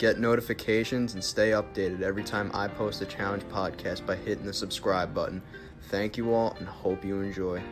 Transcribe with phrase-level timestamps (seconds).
[0.00, 4.52] Get notifications and stay updated every time I post a challenge podcast by hitting the
[4.54, 5.42] subscribe button.
[5.90, 7.62] Thank you all and hope you enjoy.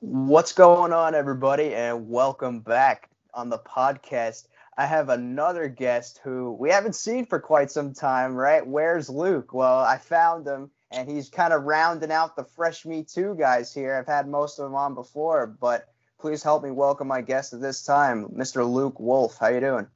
[0.00, 4.48] What's going on, everybody, and welcome back on the podcast.
[4.78, 8.66] I have another guest who we haven't seen for quite some time, right?
[8.66, 9.52] Where's Luke?
[9.52, 13.74] Well, I found him, and he's kind of rounding out the Fresh Meat 2 guys
[13.74, 13.96] here.
[13.96, 17.60] I've had most of them on before, but please help me welcome my guest at
[17.60, 18.66] this time, Mr.
[18.66, 19.36] Luke Wolf.
[19.38, 19.86] How you doing?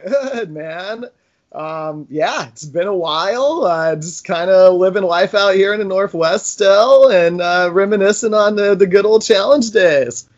[0.00, 1.06] Good, man.
[1.52, 3.64] Um, yeah, it's been a while.
[3.64, 8.32] Uh, just kind of living life out here in the Northwest still and uh, reminiscing
[8.32, 10.28] on the, the good old challenge days.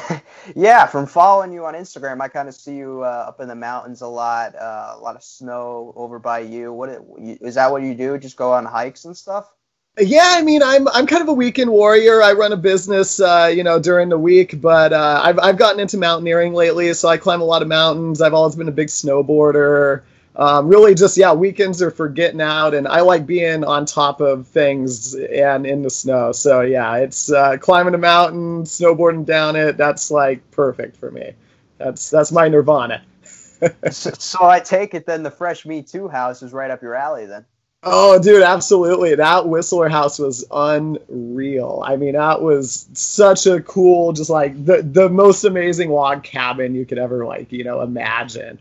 [0.56, 3.54] yeah, from following you on Instagram, I kind of see you uh, up in the
[3.54, 6.72] mountains a lot, uh, a lot of snow over by you.
[6.72, 7.70] What is that?
[7.70, 8.16] What you do?
[8.16, 9.52] Just go on hikes and stuff?
[9.98, 12.22] Yeah, I mean, I'm I'm kind of a weekend warrior.
[12.22, 15.80] I run a business, uh, you know, during the week, but uh, I've I've gotten
[15.80, 18.22] into mountaineering lately, so I climb a lot of mountains.
[18.22, 20.02] I've always been a big snowboarder.
[20.34, 24.22] Um, really, just yeah, weekends are for getting out, and I like being on top
[24.22, 26.32] of things and in the snow.
[26.32, 29.76] So yeah, it's uh, climbing a mountain, snowboarding down it.
[29.76, 31.32] That's like perfect for me.
[31.76, 33.02] That's that's my nirvana.
[33.90, 36.94] so, so I take it then the Fresh Meat 2 house is right up your
[36.94, 37.44] alley then.
[37.84, 39.16] Oh, dude, absolutely.
[39.16, 41.82] That Whistler house was unreal.
[41.84, 46.76] I mean, that was such a cool, just like the the most amazing log cabin
[46.76, 48.60] you could ever like, you know, imagine.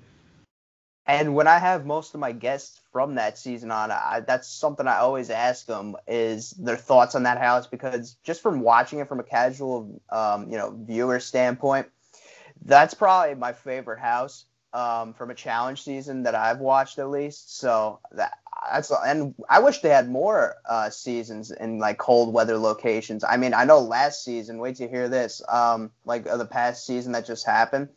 [1.06, 4.88] And when I have most of my guests from that season on, I, that's something
[4.88, 9.08] I always ask them is their thoughts on that house because just from watching it
[9.08, 11.88] from a casual, um, you know, viewer standpoint,
[12.64, 17.58] that's probably my favorite house um, from a challenge season that I've watched at least.
[17.60, 18.34] So that
[18.72, 23.24] that's and I wish they had more uh, seasons in like cold weather locations.
[23.24, 24.60] I mean, I know last season.
[24.60, 25.42] Wait to hear this.
[25.50, 27.90] Um, like uh, the past season that just happened,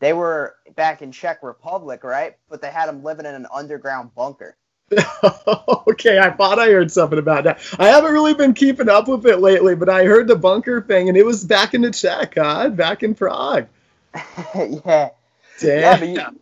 [0.00, 2.36] they were back in Czech Republic, right?
[2.48, 4.56] But they had them living in an underground bunker.
[5.86, 7.60] okay, I thought I heard something about that.
[7.78, 11.10] I haven't really been keeping up with it lately, but I heard the bunker thing,
[11.10, 12.70] and it was back in the Czech, huh?
[12.70, 13.66] Back in Prague.
[14.86, 15.10] yeah.
[15.58, 15.80] Damn.
[15.80, 16.40] Yeah, but you,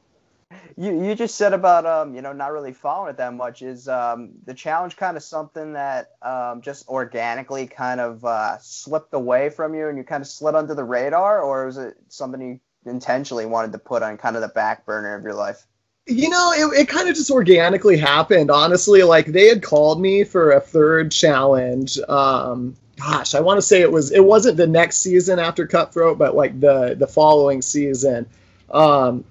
[0.76, 3.88] you you just said about um you know not really following it that much is
[3.88, 9.48] um the challenge kind of something that um just organically kind of uh, slipped away
[9.48, 12.60] from you and you kind of slid under the radar or was it something you
[12.84, 15.66] intentionally wanted to put on kind of the back burner of your life?
[16.06, 18.50] You know, it, it kind of just organically happened.
[18.50, 21.98] Honestly, like they had called me for a third challenge.
[22.08, 26.16] Um, gosh, I want to say it was it wasn't the next season after Cutthroat,
[26.16, 28.26] but like the the following season.
[28.70, 29.24] Um,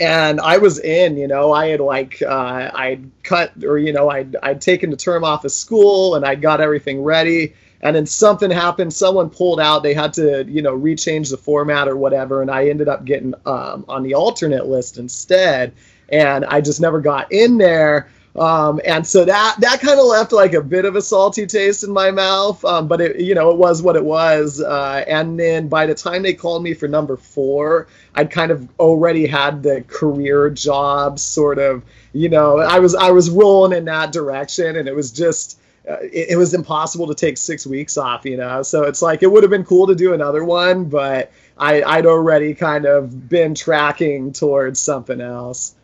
[0.00, 4.08] and I was in, you know, I had like uh, I'd cut or you know
[4.08, 8.06] I'd I'd taken the term off of school and I'd got everything ready, and then
[8.06, 8.92] something happened.
[8.92, 9.82] Someone pulled out.
[9.82, 13.34] They had to you know rechange the format or whatever, and I ended up getting
[13.46, 15.74] um, on the alternate list instead,
[16.08, 18.08] and I just never got in there.
[18.34, 21.84] Um, and so that that kind of left like a bit of a salty taste
[21.84, 22.64] in my mouth.
[22.64, 24.60] Um, but it you know it was what it was.
[24.62, 28.66] Uh, and then by the time they called me for number four, I'd kind of
[28.78, 31.82] already had the career job sort of.
[32.14, 35.58] You know, I was I was rolling in that direction, and it was just.
[35.90, 38.62] Uh, it, it, was impossible to take six weeks off, you know.
[38.62, 42.06] So it's like it would have been cool to do another one, but I, I'd
[42.06, 45.74] already kind of been tracking towards something else.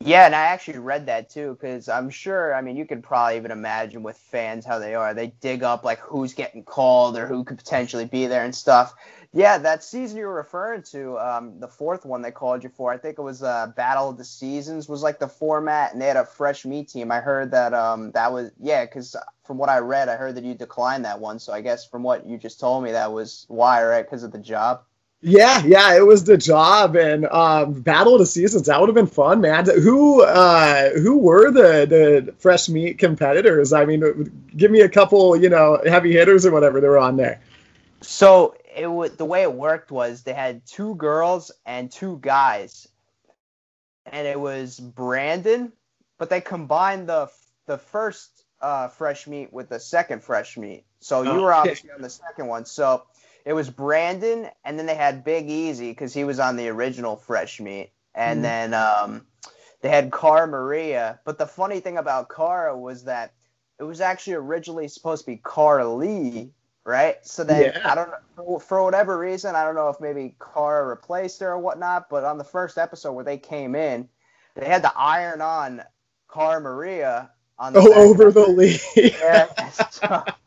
[0.00, 2.54] Yeah, and I actually read that too because I'm sure.
[2.54, 5.14] I mean, you can probably even imagine with fans how they are.
[5.14, 8.94] They dig up like who's getting called or who could potentially be there and stuff.
[9.32, 12.92] Yeah, that season you were referring to, um, the fourth one they called you for,
[12.92, 16.06] I think it was uh, Battle of the Seasons was like the format, and they
[16.06, 17.10] had a fresh meat team.
[17.10, 20.44] I heard that um, that was yeah, because from what I read, I heard that
[20.44, 21.38] you declined that one.
[21.38, 24.04] So I guess from what you just told me, that was why, right?
[24.04, 24.82] Because of the job.
[25.28, 28.66] Yeah, yeah, it was the job and um, Battle of the Seasons.
[28.66, 29.66] That would have been fun, man.
[29.66, 33.72] Who uh, who were the the fresh meat competitors?
[33.72, 37.16] I mean, give me a couple, you know, heavy hitters or whatever they were on
[37.16, 37.40] there.
[38.02, 42.86] So it was the way it worked was they had two girls and two guys,
[44.06, 45.72] and it was Brandon,
[46.18, 47.28] but they combined the
[47.66, 50.84] the first uh, fresh meat with the second fresh meat.
[51.00, 52.64] So you oh, were obviously on the second one.
[52.64, 53.02] So
[53.46, 57.14] it was Brandon, and then they had Big Easy because he was on the original
[57.14, 58.42] Fresh Meat, and mm.
[58.42, 59.24] then um,
[59.80, 61.20] they had Cara Maria.
[61.24, 63.32] But the funny thing about Cara was that
[63.78, 66.50] it was actually originally supposed to be Cara Lee,
[66.84, 67.24] right?
[67.24, 67.88] So then yeah.
[67.90, 71.58] I don't know for whatever reason I don't know if maybe Cara replaced her or
[71.58, 74.08] whatnot, but on the first episode where they came in,
[74.56, 75.84] they had to iron on
[76.34, 78.80] Cara Maria on the oh, over the Lee.
[78.96, 80.22] yeah.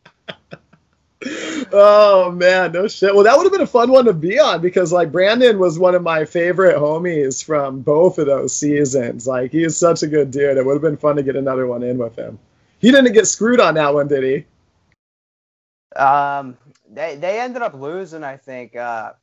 [1.71, 3.13] oh man, no shit.
[3.13, 5.80] Well, that would have been a fun one to be on because like Brandon was
[5.80, 9.27] one of my favorite homies from both of those seasons.
[9.27, 10.57] Like he is such a good dude.
[10.57, 12.39] It would have been fun to get another one in with him.
[12.80, 16.00] He didn't get screwed on that one, did he?
[16.00, 16.57] Um,
[16.89, 19.13] they they ended up losing, I think, uh,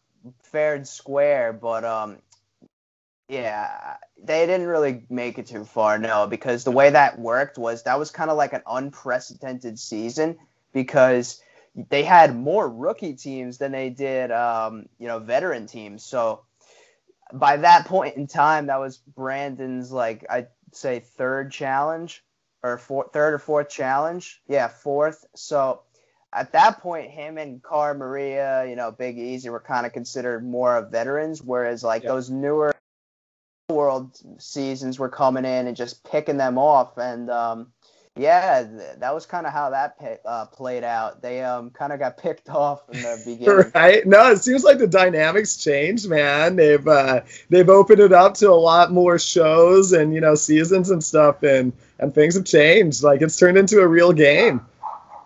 [0.43, 2.19] fair and square, but um,
[3.28, 7.82] yeah, they didn't really make it too far, no, because the way that worked was
[7.84, 10.37] that was kind of like an unprecedented season
[10.72, 11.40] because
[11.76, 16.02] they had more rookie teams than they did, um, you know, veteran teams.
[16.02, 16.43] So
[17.32, 22.25] by that point in time, that was Brandon's like I'd say third challenge
[22.62, 24.40] or fourth, third or fourth challenge.
[24.49, 25.26] Yeah, fourth.
[25.34, 25.82] So
[26.32, 30.46] at that point, him and Cara Maria, you know, Big Easy were kind of considered
[30.46, 32.11] more of veterans, whereas like yeah.
[32.11, 32.75] those newer
[33.69, 36.96] world seasons were coming in and just picking them off.
[36.99, 37.72] And um,
[38.16, 41.20] yeah, th- that was kind of how that uh, played out.
[41.20, 43.70] They um, kind of got picked off in the beginning.
[43.74, 44.06] right?
[44.06, 46.56] No, it seems like the dynamics changed, man.
[46.56, 47.20] They've uh,
[47.50, 51.42] they've opened it up to a lot more shows and you know seasons and stuff,
[51.42, 53.02] and and things have changed.
[53.02, 54.64] Like it's turned into a real game.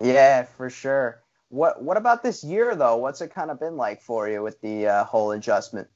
[0.00, 1.22] Yeah, for sure.
[1.50, 2.96] What what about this year though?
[2.96, 5.88] What's it kind of been like for you with the uh, whole adjustment?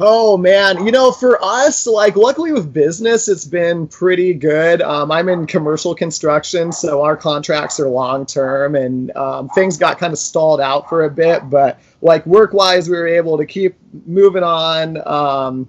[0.00, 4.82] Oh man, you know, for us, like, luckily with business, it's been pretty good.
[4.82, 10.00] Um, I'm in commercial construction, so our contracts are long term, and um, things got
[10.00, 11.48] kind of stalled out for a bit.
[11.48, 15.06] But like work wise, we were able to keep moving on.
[15.06, 15.68] Um,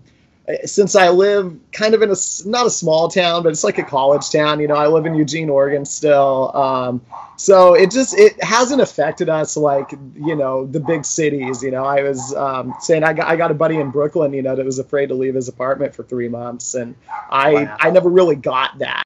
[0.65, 2.15] since I live kind of in a
[2.45, 4.59] not a small town, but it's like a college town.
[4.59, 6.56] You know, I live in Eugene, Oregon still.
[6.56, 7.01] Um,
[7.36, 11.63] so it just it hasn't affected us like you know the big cities.
[11.63, 14.33] You know, I was um, saying I got I got a buddy in Brooklyn.
[14.33, 16.95] You know, that was afraid to leave his apartment for three months, and
[17.30, 17.77] I wow.
[17.80, 19.03] I never really got that.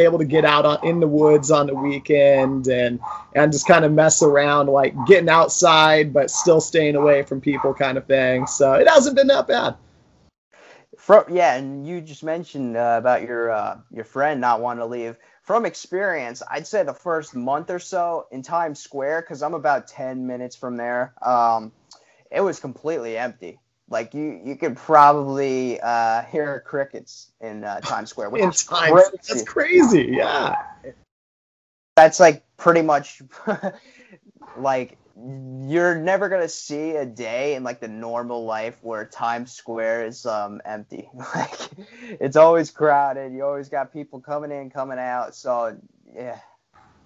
[0.00, 3.00] Able to get out on, in the woods on the weekend and
[3.34, 7.72] and just kind of mess around, like getting outside but still staying away from people,
[7.72, 8.46] kind of thing.
[8.46, 9.76] So it hasn't been that bad.
[11.04, 14.86] From yeah, and you just mentioned uh, about your uh, your friend not wanting to
[14.86, 15.18] leave.
[15.42, 19.86] From experience, I'd say the first month or so in Times Square, because I'm about
[19.86, 21.72] ten minutes from there, um,
[22.30, 23.58] it was completely empty.
[23.90, 28.62] Like you, you could probably uh, hear crickets in uh, Times Square, which in is
[28.62, 29.18] Times, crazy.
[29.28, 30.08] That's crazy.
[30.10, 30.54] Yeah,
[31.96, 33.20] that's like pretty much
[34.56, 40.06] like you're never gonna see a day in like the normal life where Times Square
[40.06, 41.08] is um empty.
[41.34, 41.58] Like
[42.20, 43.32] it's always crowded.
[43.32, 45.34] You always got people coming in, coming out.
[45.34, 45.76] So
[46.14, 46.38] yeah,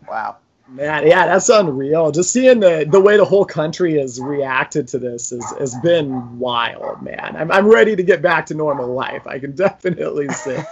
[0.08, 0.38] wow.
[0.70, 2.10] Man, yeah, that's unreal.
[2.10, 6.38] Just seeing the the way the whole country has reacted to this has, has been
[6.38, 7.36] wild, man.
[7.36, 9.26] I'm I'm ready to get back to normal life.
[9.26, 10.64] I can definitely say.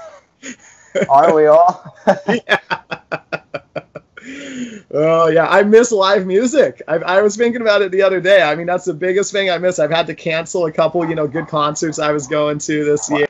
[1.09, 1.95] Are we all?
[2.29, 2.59] yeah.
[4.91, 6.83] Oh yeah, I miss live music.
[6.87, 8.43] I, I, was thinking about it the other day.
[8.43, 9.79] I mean, that's the biggest thing I miss.
[9.79, 13.11] I've had to cancel a couple, you know, good concerts I was going to this
[13.11, 13.27] year.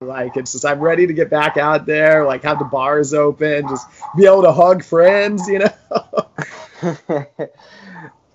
[0.00, 3.66] Like it's just I'm ready to get back out there, like have the bars open,
[3.68, 6.88] just be able to hug friends, you know.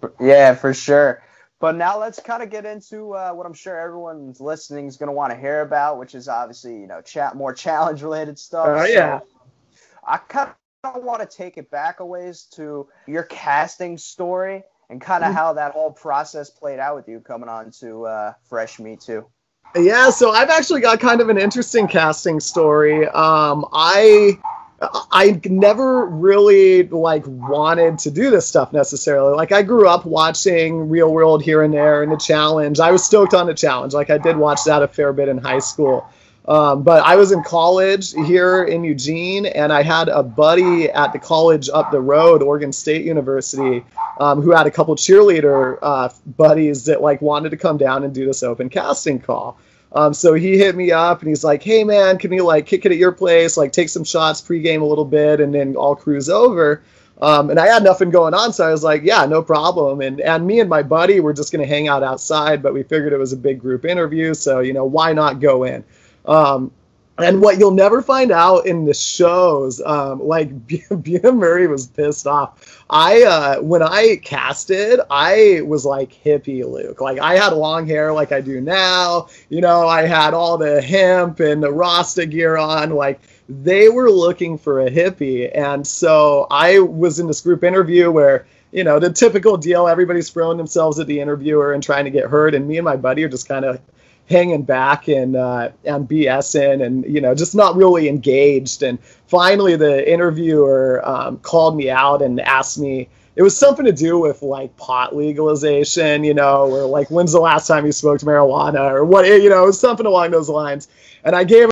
[0.20, 1.24] yeah, for sure.
[1.60, 5.08] But now let's kind of get into uh, what I'm sure everyone's listening is going
[5.08, 8.68] to want to hear about, which is obviously you know chat more challenge related stuff.
[8.68, 9.20] Oh uh, yeah.
[9.20, 9.26] So
[10.06, 10.52] I kind
[10.84, 15.38] want to take it back a ways to your casting story and kind of mm-hmm.
[15.38, 19.26] how that whole process played out with you coming on to uh, Fresh Meat 2.
[19.76, 23.08] Yeah, so I've actually got kind of an interesting casting story.
[23.08, 24.38] Um, I
[25.12, 29.36] I never really like wanted to do this stuff necessarily.
[29.36, 32.80] Like I grew up watching Real World here and there and the challenge.
[32.80, 33.94] I was stoked on the challenge.
[33.94, 36.06] Like I did watch that a fair bit in high school.
[36.46, 41.14] Um, but I was in college here in Eugene, and I had a buddy at
[41.14, 43.84] the college up the road, Oregon State University,
[44.20, 48.14] um, who had a couple cheerleader uh, buddies that like wanted to come down and
[48.14, 49.58] do this open casting call.
[49.94, 52.86] Um, so he hit me up and he's like, "Hey man, can we like kick
[52.86, 53.56] it at your place?
[53.56, 56.82] Like take some shots pregame a little bit, and then I'll cruise over."
[57.22, 60.20] Um, and I had nothing going on, so I was like, "Yeah, no problem." And
[60.20, 63.20] and me and my buddy were just gonna hang out outside, but we figured it
[63.20, 65.84] was a big group interview, so you know why not go in?
[66.26, 66.72] Um,
[67.20, 72.26] and what you'll never find out in the shows, um, like Bunim Murray was pissed
[72.26, 72.84] off.
[72.90, 77.02] I uh, when I casted, I was like hippie Luke.
[77.02, 79.28] Like I had long hair like I do now.
[79.50, 82.92] You know, I had all the hemp and the Rasta gear on.
[82.92, 88.10] Like they were looking for a hippie, and so I was in this group interview
[88.10, 89.88] where you know the typical deal.
[89.88, 92.96] Everybody's throwing themselves at the interviewer and trying to get heard, and me and my
[92.96, 93.80] buddy are just kind of
[94.30, 98.84] hanging back and uh, and BSing and you know just not really engaged.
[98.84, 103.92] And finally, the interviewer um, called me out and asked me, it was something to
[103.92, 108.24] do with like pot legalization, you know, or like when's the last time you smoked
[108.24, 110.88] marijuana or what, you know, something along those lines.
[111.24, 111.70] And I gave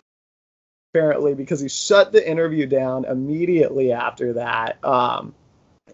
[0.93, 4.84] apparently because he shut the interview down immediately after that.
[4.84, 5.34] Um,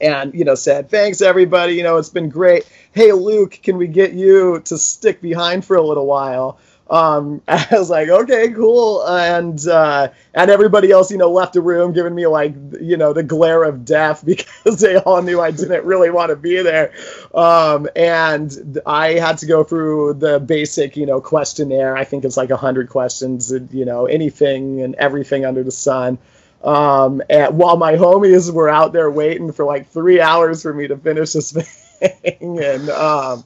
[0.01, 3.87] and you know said thanks everybody you know it's been great hey luke can we
[3.87, 9.05] get you to stick behind for a little while um, I was like, okay, cool,
[9.05, 13.13] and uh, and everybody else, you know, left the room, giving me like, you know,
[13.13, 16.93] the glare of death because they all knew I didn't really want to be there,
[17.33, 21.95] um, and I had to go through the basic, you know, questionnaire.
[21.97, 26.17] I think it's like a hundred questions, you know, anything and everything under the sun.
[26.63, 30.87] Um, and while my homies were out there waiting for like three hours for me
[30.87, 31.51] to finish this
[31.99, 33.43] thing, and um,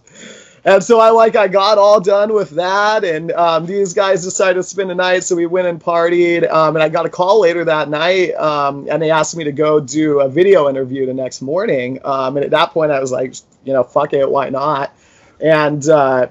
[0.64, 4.56] and so I like I got all done with that, and um, these guys decided
[4.56, 6.50] to spend the night, so we went and partied.
[6.52, 9.52] Um, and I got a call later that night, um, and they asked me to
[9.52, 12.00] go do a video interview the next morning.
[12.06, 14.96] Um, and at that point, I was like, you know, fuck it, why not?
[15.40, 16.28] And uh,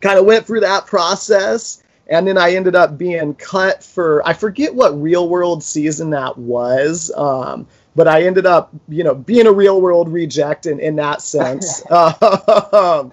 [0.00, 4.32] kind of went through that process, and then I ended up being cut for I
[4.32, 7.12] forget what real world season that was.
[7.16, 11.22] Um, but I ended up, you know, being a real world reject in, in that
[11.22, 11.82] sense.
[11.90, 13.12] um,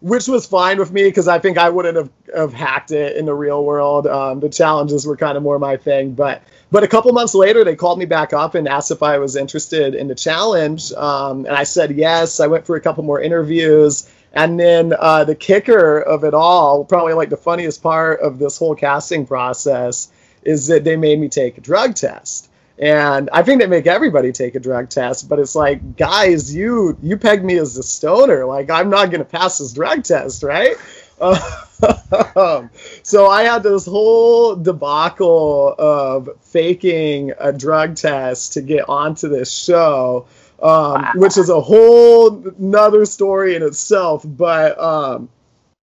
[0.00, 3.26] which was fine with me because I think I wouldn't have, have hacked it in
[3.26, 4.06] the real world.
[4.06, 7.64] Um, the challenges were kind of more my thing, but but a couple months later,
[7.64, 11.46] they called me back up and asked if I was interested in the challenge, um,
[11.46, 12.40] and I said yes.
[12.40, 16.84] I went for a couple more interviews, and then uh, the kicker of it all,
[16.84, 20.10] probably like the funniest part of this whole casting process,
[20.42, 22.48] is that they made me take a drug test.
[22.78, 26.96] And I think they make everybody take a drug test, but it's like, guys, you
[27.02, 28.44] you pegged me as a stoner.
[28.44, 30.76] Like I'm not gonna pass this drug test, right?
[31.20, 31.36] Um,
[33.02, 39.52] so I had this whole debacle of faking a drug test to get onto this
[39.52, 40.26] show,
[40.62, 41.12] um, wow.
[41.16, 44.22] which is a whole another story in itself.
[44.24, 45.28] But um,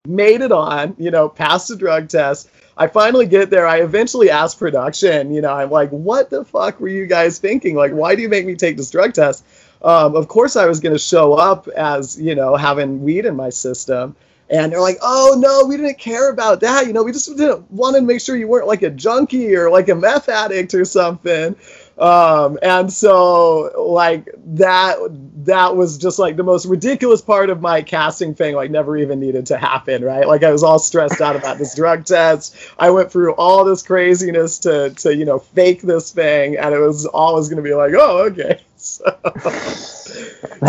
[0.06, 2.48] made it on, you know, passed the drug test.
[2.76, 3.66] I finally get there.
[3.66, 7.76] I eventually ask production, you know, I'm like, what the fuck were you guys thinking?
[7.76, 9.44] Like, why do you make me take this drug test?
[9.82, 13.36] Um, of course, I was going to show up as, you know, having weed in
[13.36, 14.16] my system.
[14.50, 16.86] And they're like, oh, no, we didn't care about that.
[16.86, 19.70] You know, we just didn't want to make sure you weren't like a junkie or
[19.70, 21.56] like a meth addict or something.
[21.98, 24.96] Um, and so like that
[25.44, 29.20] that was just like the most ridiculous part of my casting thing like never even
[29.20, 30.26] needed to happen right?
[30.26, 32.56] Like i was all stressed out about this drug test.
[32.78, 36.78] I went through all this craziness to to you know fake this thing and it
[36.78, 38.60] was always going to be like oh okay.
[38.82, 39.04] So,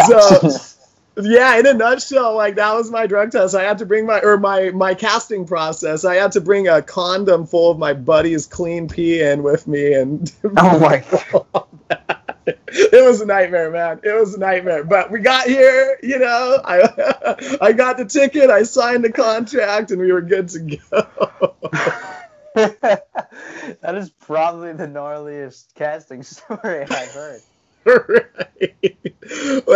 [0.08, 0.50] so
[1.22, 3.56] yeah in a nutshell like that was my drug test.
[3.56, 6.06] I had to bring my or my my casting process.
[6.06, 9.94] I had to bring a condom full of my buddy's clean pee in with me
[9.94, 11.68] and oh my god.
[12.46, 14.02] It was a nightmare man.
[14.04, 14.84] It was a nightmare.
[14.84, 16.62] But we got here you know.
[16.64, 18.50] I i got the ticket.
[18.50, 21.56] I signed the contract and we were good to go.
[22.56, 27.42] That is probably the gnarliest casting story i've heard
[27.86, 28.98] right.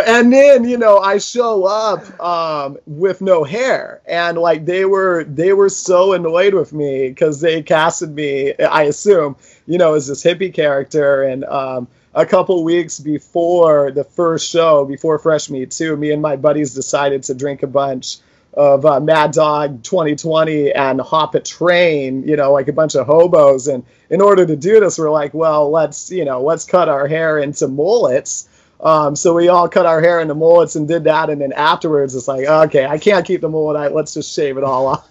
[0.08, 5.24] And then, you know, I show up um, with no hair, and like they were
[5.26, 9.36] they were so annoyed with me because they casted me, I assume,
[9.66, 14.86] you know, as this hippie character, and um, a couple weeks before the first show,
[14.86, 18.18] before Fresh Meat 2, me and my buddies decided to drink a bunch
[18.54, 23.06] of uh, Mad Dog 2020 and hop a train, you know, like a bunch of
[23.06, 23.68] hobos.
[23.68, 27.08] And in order to do this, we're like, well, let's, you know, let's cut our
[27.08, 28.50] hair into mullets.
[28.80, 31.30] Um, so we all cut our hair into mullets and did that.
[31.30, 33.78] And then afterwards, it's like, okay, I can't keep the mullet.
[33.78, 35.10] I, let's just shave it all off.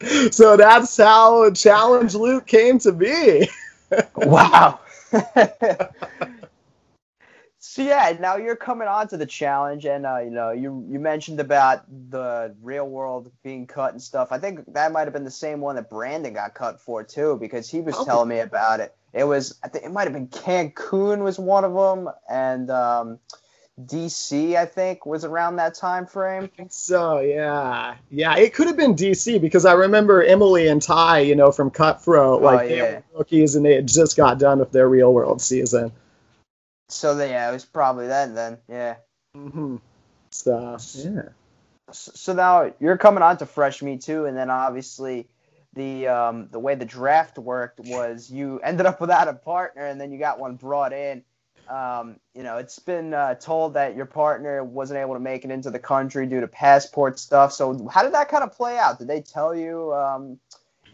[0.30, 3.48] so that's how Challenge Luke came to be.
[4.16, 4.80] wow.
[7.60, 11.00] So yeah, now you're coming on to the challenge, and uh, you know you you
[11.00, 14.28] mentioned about the real world being cut and stuff.
[14.30, 17.36] I think that might have been the same one that Brandon got cut for too,
[17.40, 18.04] because he was oh.
[18.04, 18.94] telling me about it.
[19.12, 23.18] It was I think it might have been Cancun was one of them, and um,
[23.86, 26.50] DC I think was around that time frame.
[26.68, 28.36] So, yeah, yeah.
[28.36, 32.42] It could have been DC because I remember Emily and Ty, you know, from Cutthroat,
[32.42, 32.76] like oh, yeah.
[32.76, 35.92] they were rookies and they had just got done with their real world season.
[36.88, 38.34] So yeah, it was probably then.
[38.34, 38.96] Then, yeah.
[39.36, 39.76] Mm-hmm.
[40.30, 41.22] So yeah.
[41.90, 45.28] So now you're coming on to Fresh Meat 2, and then obviously
[45.74, 50.00] the um, the way the draft worked was you ended up without a partner, and
[50.00, 51.22] then you got one brought in.
[51.68, 55.50] Um, you know, it's been uh, told that your partner wasn't able to make it
[55.50, 57.52] into the country due to passport stuff.
[57.52, 58.98] So how did that kind of play out?
[58.98, 60.38] Did they tell you, um,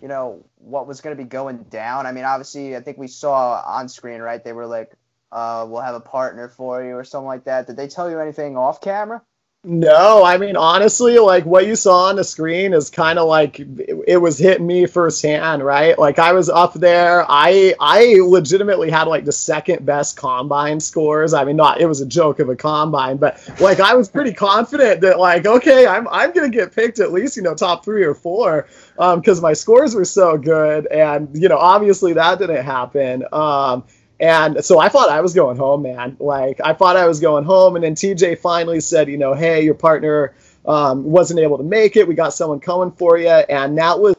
[0.02, 2.06] you know, what was going to be going down?
[2.06, 4.42] I mean, obviously, I think we saw on screen, right?
[4.42, 4.96] They were like,
[5.34, 7.66] uh, we'll have a partner for you or something like that.
[7.66, 9.20] Did they tell you anything off camera?
[9.66, 13.58] No, I mean honestly, like what you saw on the screen is kind of like
[13.58, 15.98] it was hitting me firsthand, right?
[15.98, 21.32] Like I was up there, I I legitimately had like the second best combine scores.
[21.32, 24.34] I mean, not it was a joke of a combine, but like I was pretty
[24.34, 28.04] confident that like okay, I'm I'm gonna get picked at least you know top three
[28.04, 32.66] or four because um, my scores were so good, and you know obviously that didn't
[32.66, 33.24] happen.
[33.32, 33.84] Um,
[34.20, 36.16] and so I thought I was going home, man.
[36.20, 39.64] Like I thought I was going home, and then TJ finally said, you know, hey,
[39.64, 40.34] your partner
[40.66, 42.06] um, wasn't able to make it.
[42.06, 44.14] We got someone coming for you, and that was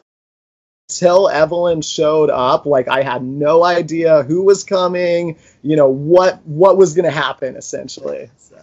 [0.88, 2.66] until Evelyn showed up.
[2.66, 7.10] Like I had no idea who was coming, you know what what was going to
[7.10, 8.30] happen, essentially.
[8.38, 8.56] So.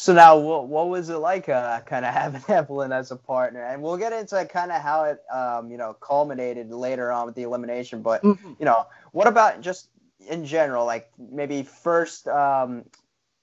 [0.00, 3.64] So now, what, what was it like, uh, kind of having Evelyn as a partner?
[3.64, 7.34] And we'll get into kind of how it, um, you know, culminated later on with
[7.34, 8.00] the elimination.
[8.00, 8.52] But mm-hmm.
[8.60, 8.86] you know,
[9.18, 9.88] what about just
[10.28, 12.84] in general, like maybe first um,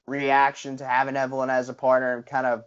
[0.07, 2.63] reaction to having Evelyn as a partner and kind of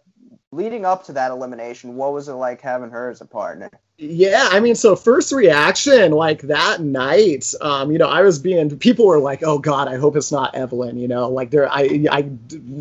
[0.53, 1.95] leading up to that elimination?
[1.95, 3.71] What was it like having her as a partner?
[4.01, 8.79] Yeah, I mean, so first reaction, like that night, um, you know, I was being,
[8.79, 12.07] people were like, "Oh God, I hope it's not Evelyn," you know, like there, I,
[12.09, 12.31] I,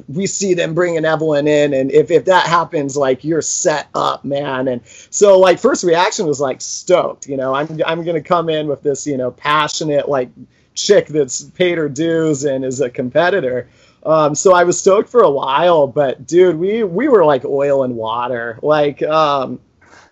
[0.08, 4.26] we see them bringing Evelyn in, and if if that happens, like you're set up,
[4.26, 4.68] man.
[4.68, 8.68] And so, like, first reaction was like stoked, you know, I'm I'm gonna come in
[8.68, 10.30] with this, you know, passionate like
[10.76, 13.68] chick that's paid her dues and is a competitor.
[14.04, 17.82] Um, so I was stoked for a while, but dude, we we were like oil
[17.84, 19.02] and water, like.
[19.02, 19.60] Um,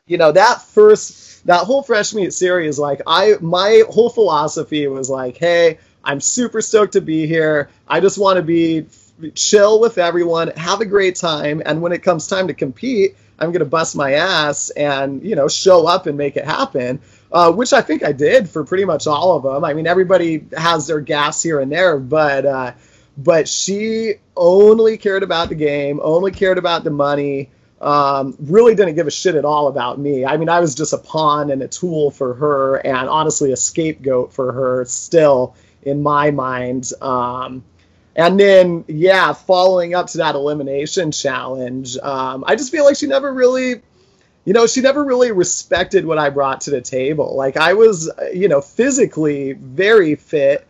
[0.07, 5.09] you know that first that whole fresh meat series like i my whole philosophy was
[5.09, 7.69] like hey i'm super stoked to be here.
[7.87, 8.85] I just want to be
[9.33, 13.49] chill with everyone have a great time and when it comes time to compete i'm
[13.51, 17.51] going to bust my ass and you know show up and make it happen uh,
[17.51, 20.85] which i think i did for pretty much all of them i mean everybody has
[20.85, 22.71] their gas here and there but uh,
[23.17, 27.49] but she only cared about the game only cared about the money
[27.81, 30.25] um, really didn't give a shit at all about me.
[30.25, 33.57] I mean, I was just a pawn and a tool for her, and honestly, a
[33.57, 36.91] scapegoat for her still in my mind.
[37.01, 37.63] Um,
[38.15, 43.07] and then, yeah, following up to that elimination challenge, um, I just feel like she
[43.07, 43.81] never really,
[44.45, 47.35] you know, she never really respected what I brought to the table.
[47.35, 50.65] Like, I was, you know, physically very fit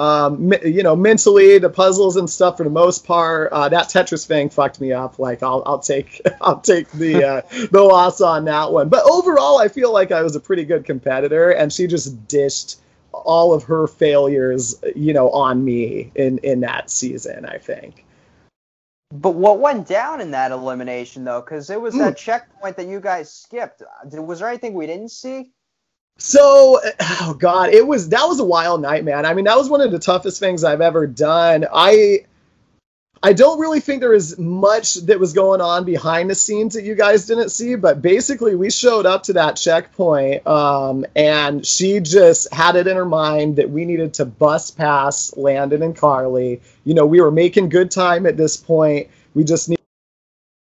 [0.00, 3.52] um, you know, mentally the puzzles and stuff for the most part.
[3.52, 5.18] Uh, that Tetris thing fucked me up.
[5.18, 8.88] Like I'll I'll take I'll take the uh, the loss on that one.
[8.88, 12.80] But overall, I feel like I was a pretty good competitor, and she just dished
[13.12, 17.44] all of her failures, you know, on me in in that season.
[17.44, 18.06] I think.
[19.12, 21.42] But what went down in that elimination though?
[21.42, 21.98] Because it was mm.
[21.98, 23.82] that checkpoint that you guys skipped.
[24.12, 25.52] Was there anything we didn't see?
[26.20, 29.26] So, oh god, it was that was a wild night, man.
[29.26, 31.66] I mean, that was one of the toughest things I've ever done.
[31.72, 32.26] I
[33.22, 36.84] I don't really think there was much that was going on behind the scenes that
[36.84, 42.00] you guys didn't see, but basically we showed up to that checkpoint, um, and she
[42.00, 46.62] just had it in her mind that we needed to bust past Landon and Carly.
[46.84, 49.08] You know, we were making good time at this point.
[49.34, 49.79] We just need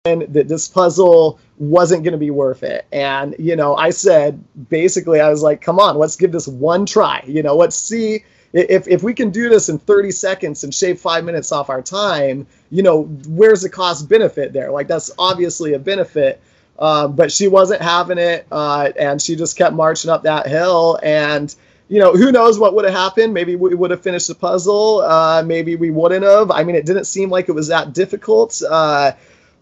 [0.05, 2.87] that this puzzle wasn't going to be worth it.
[2.91, 6.87] And, you know, I said, basically, I was like, come on, let's give this one
[6.87, 7.23] try.
[7.25, 11.01] You know, let's see if, if we can do this in 30 seconds and shave
[11.01, 14.73] five minutes off our time, you know, where's the cost benefit there?
[14.73, 16.43] Like, that's obviously a benefit.
[16.81, 20.99] Um, but she wasn't having it, uh, and she just kept marching up that hill.
[21.05, 21.55] And,
[21.88, 23.33] you know, who knows what would have happened?
[23.35, 25.03] Maybe we would have finished the puzzle.
[25.03, 26.51] Uh, maybe we wouldn't have.
[26.51, 28.61] I mean, it didn't seem like it was that difficult.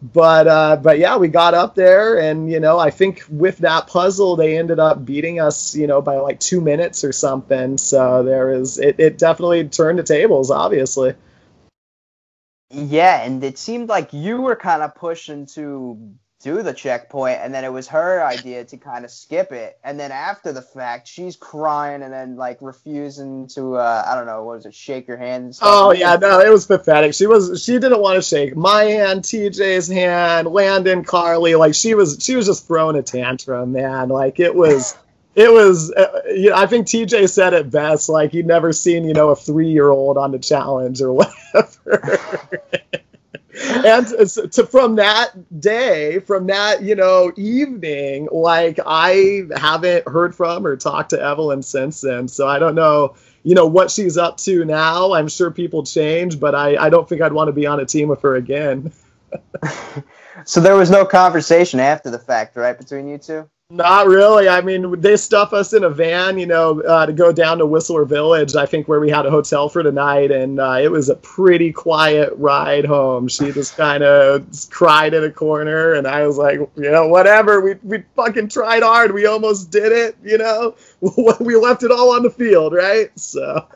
[0.02, 3.86] But uh, but yeah, we got up there, and you know, I think with that
[3.86, 7.76] puzzle, they ended up beating us, you know, by like two minutes or something.
[7.76, 8.98] So there is it.
[8.98, 11.14] It definitely turned the tables, obviously.
[12.70, 17.52] Yeah, and it seemed like you were kind of pushing to do the checkpoint, and
[17.52, 19.78] then it was her idea to kind of skip it.
[19.84, 24.26] And then after the fact, she's crying and then like refusing to, uh, I don't
[24.26, 25.58] know, what was it, shake your hand?
[25.60, 27.12] Oh yeah, no, it was pathetic.
[27.12, 31.54] She was, she didn't want to shake my hand, TJ's hand, Landon, Carly.
[31.56, 34.08] Like she was, she was just throwing a tantrum, man.
[34.08, 34.96] Like it was.
[35.36, 39.04] it was uh, you know, i think tj said it best like he'd never seen
[39.04, 41.12] you know a three-year-old on the challenge or
[41.52, 42.42] whatever
[43.60, 50.66] and to, from that day, from that you know evening, like I haven't heard from
[50.66, 52.28] or talked to Evelyn since then.
[52.28, 55.12] So I don't know, you know, what she's up to now.
[55.12, 57.86] I'm sure people change, but I, I don't think I'd want to be on a
[57.86, 58.92] team with her again.
[60.44, 63.48] so there was no conversation after the fact, right, between you two?
[63.72, 64.48] Not really.
[64.48, 67.66] I mean, they stuff us in a van, you know, uh, to go down to
[67.66, 70.90] Whistler Village, I think, where we had a hotel for the night, and uh, it
[70.90, 73.28] was a pretty quiet ride home.
[73.28, 77.60] She just kind of cried in a corner, and I was like, you know, whatever.
[77.60, 79.12] We we fucking tried hard.
[79.12, 80.16] We almost did it.
[80.20, 80.74] You know,
[81.40, 83.16] we left it all on the field, right?
[83.16, 83.68] So.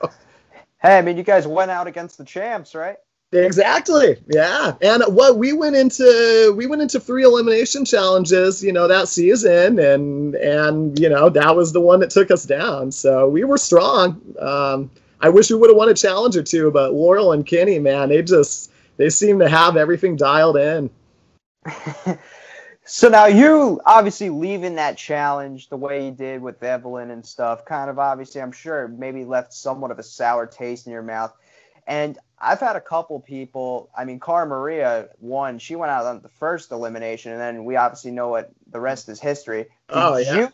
[0.83, 2.97] Hey, I mean, you guys went out against the champs, right?
[3.33, 4.17] Exactly.
[4.29, 4.75] Yeah.
[4.81, 9.79] And what we went into we went into three elimination challenges, you know, that season
[9.79, 12.93] and and you know, that was the one that took us down.
[12.93, 14.21] So we were strong.
[14.39, 17.79] Um I wish we would have won a challenge or two, but Laurel and Kenny,
[17.79, 20.91] man, they just they seem to have everything dialed in.
[22.85, 27.65] so now you obviously leaving that challenge the way you did with Evelyn and stuff,
[27.65, 31.35] kind of obviously I'm sure maybe left somewhat of a sour taste in your mouth.
[31.87, 33.91] And I've had a couple people.
[33.97, 35.59] I mean, Cara Maria won.
[35.59, 39.09] She went out on the first elimination, and then we obviously know what the rest
[39.09, 39.63] is history.
[39.63, 40.37] Did oh yeah.
[40.37, 40.49] You,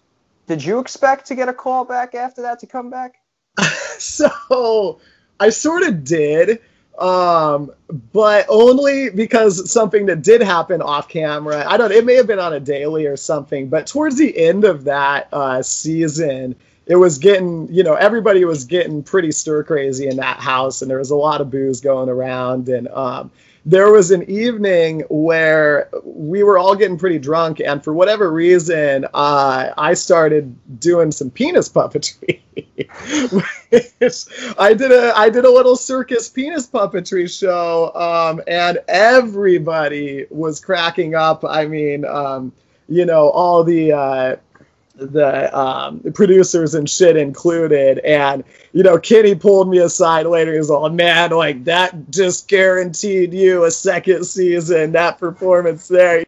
[0.47, 3.17] did you expect to get a call back after that to come back?
[3.99, 5.01] so
[5.39, 6.61] I sort of did,
[6.99, 7.73] um,
[8.13, 11.65] but only because something that did happen off camera.
[11.67, 11.93] I don't.
[11.93, 15.29] It may have been on a daily or something, but towards the end of that
[15.33, 16.57] uh, season
[16.91, 20.91] it was getting, you know, everybody was getting pretty stir crazy in that house, and
[20.91, 22.69] there was a lot of booze going around.
[22.69, 23.31] And um,
[23.65, 29.07] there was an evening where we were all getting pretty drunk, and for whatever reason,
[29.15, 32.41] uh, I started doing some penis puppetry.
[34.59, 40.59] I did a I did a little circus penis puppetry show, um, and everybody was
[40.59, 41.45] cracking up.
[41.45, 42.53] I mean, um,
[42.89, 44.37] you know, all the uh,
[45.01, 47.99] the um, producers and shit included.
[48.01, 50.55] And, you know, Kenny pulled me aside later.
[50.55, 56.25] He's all, man, like that just guaranteed you a second season, that performance there.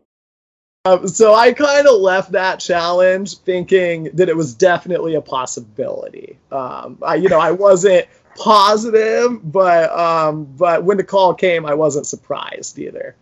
[0.84, 6.38] Um, so I kind of left that challenge thinking that it was definitely a possibility.
[6.50, 11.74] Um, I, you know, I wasn't positive, but um, but when the call came, I
[11.74, 13.14] wasn't surprised either.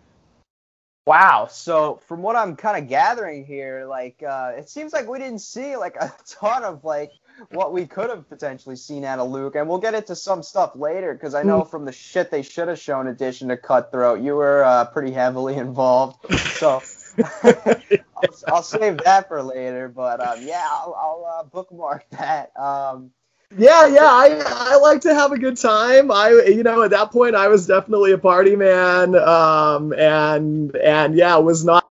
[1.11, 1.49] Wow.
[1.51, 5.41] So from what I'm kind of gathering here, like uh, it seems like we didn't
[5.41, 7.11] see like a ton of like
[7.51, 10.77] what we could have potentially seen out of Luke, and we'll get into some stuff
[10.77, 11.69] later because I know hmm.
[11.69, 15.57] from the shit they should have shown addition to Cutthroat, you were uh, pretty heavily
[15.67, 16.33] involved.
[16.37, 16.81] So.
[17.43, 22.57] I'll, I'll, save that for later, but um, yeah, I'll, I'll uh, bookmark that.
[22.57, 23.11] Um,
[23.57, 26.11] yeah, yeah, I I like to have a good time.
[26.11, 31.15] I you know at that point I was definitely a party man, um, and and
[31.15, 31.89] yeah, was not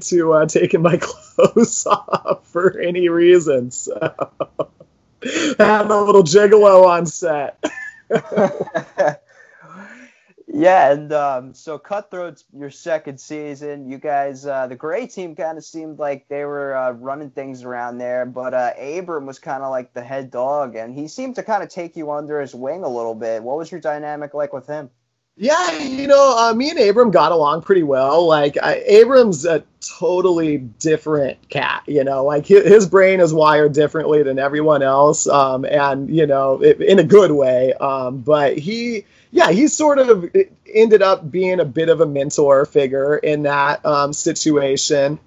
[0.00, 3.70] to uh, taking my clothes off for any reason.
[3.70, 3.98] So
[5.58, 7.62] had a little gigolo on set.
[10.54, 13.88] Yeah, and um, so Cutthroat's your second season.
[13.88, 17.64] You guys, uh, the Gray team kind of seemed like they were uh, running things
[17.64, 21.36] around there, but uh, Abram was kind of like the head dog, and he seemed
[21.36, 23.42] to kind of take you under his wing a little bit.
[23.42, 24.90] What was your dynamic like with him?
[25.38, 28.26] Yeah, you know, uh, me and Abram got along pretty well.
[28.26, 31.84] Like, I, Abram's a totally different cat.
[31.86, 36.26] You know, like his, his brain is wired differently than everyone else, um, and you
[36.26, 37.72] know, it, in a good way.
[37.74, 40.26] Um, but he yeah, he sort of
[40.72, 45.18] ended up being a bit of a mentor figure in that um, situation.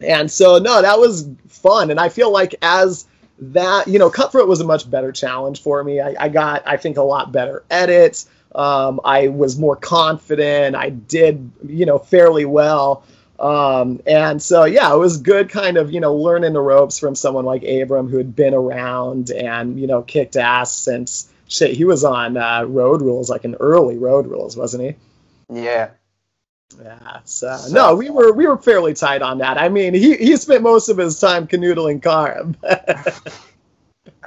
[0.00, 1.90] And so, no, that was fun.
[1.92, 3.06] And I feel like as
[3.38, 6.00] that, you know, Cutthroat was a much better challenge for me.
[6.00, 8.28] I, I got, I think, a lot better edits.
[8.56, 10.74] Um, I was more confident.
[10.74, 13.04] I did, you know, fairly well.
[13.38, 17.14] Um, and so, yeah, it was good kind of, you know, learning the ropes from
[17.14, 21.84] someone like Abram who had been around and, you know, kicked ass since shit, he
[21.84, 25.60] was on uh, Road Rules, like an early Road Rules, wasn't he?
[25.60, 25.90] Yeah.
[26.82, 27.18] Yeah.
[27.24, 29.58] So, so, no, we were we were fairly tight on that.
[29.58, 32.52] I mean, he he spent most of his time canoodling Cara,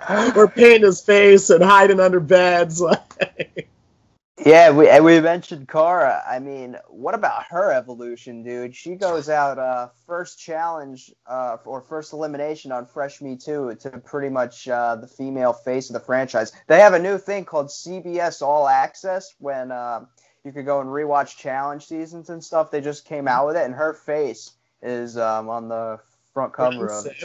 [0.35, 2.81] or painting his face and hiding under beds.
[4.45, 6.23] Yeah, we and we mentioned Cara.
[6.29, 8.75] I mean, what about her evolution, dude?
[8.75, 13.89] She goes out uh, first challenge uh, or first elimination on Fresh Meat 2 to
[13.99, 16.51] pretty much uh, the female face of the franchise.
[16.67, 20.05] They have a new thing called CBS All Access when uh,
[20.45, 22.69] you could go and rewatch challenge seasons and stuff.
[22.69, 25.99] They just came out with it, and her face is um, on the
[26.33, 27.17] front cover of it.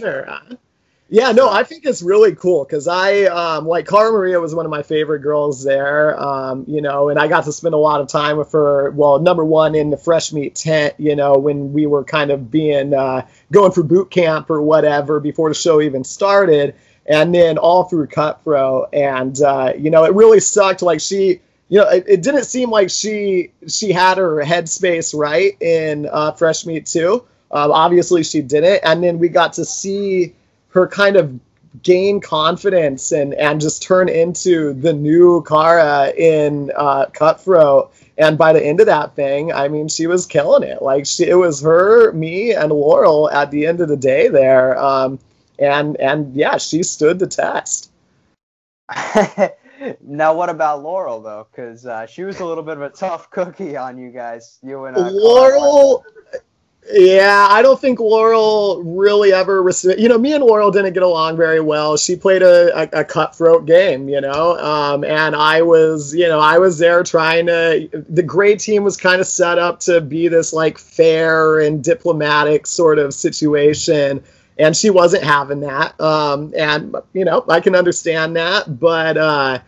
[1.12, 4.64] Yeah, no, I think it's really cool because I um, like Cara Maria was one
[4.64, 8.00] of my favorite girls there, um, you know, and I got to spend a lot
[8.00, 8.90] of time with her.
[8.92, 12.50] Well, number one in the fresh meat tent, you know, when we were kind of
[12.50, 17.58] being uh, going for boot camp or whatever before the show even started, and then
[17.58, 20.80] all through Cutthroat, and uh, you know, it really sucked.
[20.80, 25.60] Like she, you know, it, it, didn't seem like she she had her headspace right
[25.60, 30.36] in uh, fresh meat 2 Um, obviously, she didn't, and then we got to see
[30.72, 31.38] her kind of
[31.82, 37.92] gain confidence and and just turn into the new Cara in uh, Cutthroat.
[38.18, 40.82] And by the end of that thing, I mean, she was killing it.
[40.82, 44.78] Like she, it was her, me, and Laurel at the end of the day there.
[44.78, 45.18] Um,
[45.58, 47.90] and and yeah, she stood the test.
[50.02, 51.46] now, what about Laurel though?
[51.50, 54.58] Because uh, she was a little bit of a tough cookie on you guys.
[54.62, 56.04] You and uh, Laurel.
[56.90, 59.62] Yeah, I don't think Laurel really ever.
[59.62, 61.96] Received, You know, me and Laurel didn't get along very well.
[61.96, 66.40] She played a, a, a cutthroat game, you know, um, and I was, you know,
[66.40, 67.88] I was there trying to.
[68.08, 72.66] The gray team was kind of set up to be this like fair and diplomatic
[72.66, 74.22] sort of situation
[74.58, 75.98] and she wasn't having that.
[76.00, 79.60] Um, and you know, I can understand that, but uh,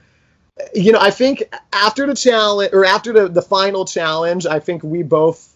[0.75, 4.83] you know, I think after the challenge or after the, the final challenge, I think
[4.83, 5.54] we both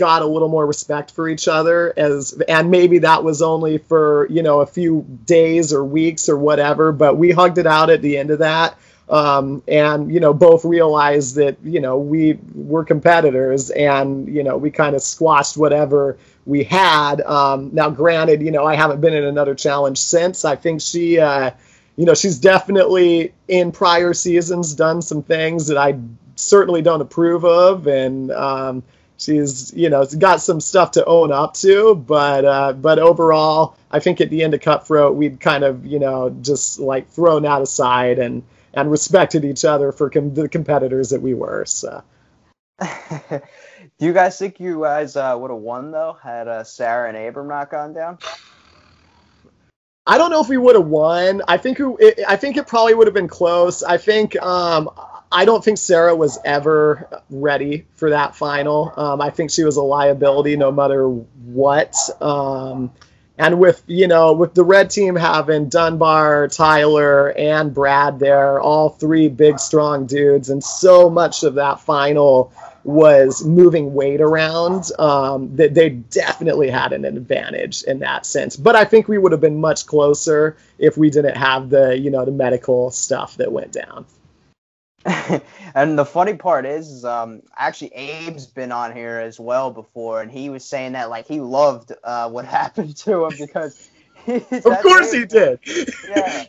[0.00, 4.26] got a little more respect for each other as and maybe that was only for
[4.30, 8.02] you know a few days or weeks or whatever but we hugged it out at
[8.02, 8.76] the end of that
[9.08, 14.56] um, and you know both realized that you know we were competitors and you know
[14.56, 17.20] we kind of squashed whatever we had.
[17.22, 20.44] Um, now, granted, you know, I haven't been in another challenge since.
[20.44, 21.50] I think she, uh,
[21.96, 25.98] you know, she's definitely in prior seasons done some things that I
[26.36, 28.82] certainly don't approve of, and um,
[29.20, 31.94] she's, you know, got some stuff to own up to.
[31.94, 35.98] But uh, but overall, I think at the end of Cutthroat, we'd kind of, you
[35.98, 38.42] know, just like thrown that aside and
[38.74, 41.64] and respected each other for com- the competitors that we were.
[41.66, 42.02] So.
[43.98, 47.16] Do you guys think you guys uh, would have won though had uh, Sarah and
[47.16, 48.18] Abram not gone down?
[50.06, 51.42] I don't know if we would have won.
[51.46, 53.82] I think it, I think it probably would have been close.
[53.82, 54.88] I think um,
[55.32, 58.92] I don't think Sarah was ever ready for that final.
[58.96, 61.94] Um, I think she was a liability no matter what.
[62.20, 62.90] Um,
[63.38, 68.90] and with you know with the red team having Dunbar, Tyler, and Brad there, all
[68.90, 72.52] three big strong dudes, and so much of that final
[72.84, 78.56] was moving weight around, um, that they definitely had an advantage in that sense.
[78.56, 82.10] But I think we would have been much closer if we didn't have the you
[82.10, 84.04] know the medical stuff that went down.
[85.74, 90.30] and the funny part is, um, actually Abe's been on here as well before, and
[90.30, 93.90] he was saying that like he loved uh, what happened to him because.
[94.26, 95.58] of course he did.
[96.06, 96.44] Yeah.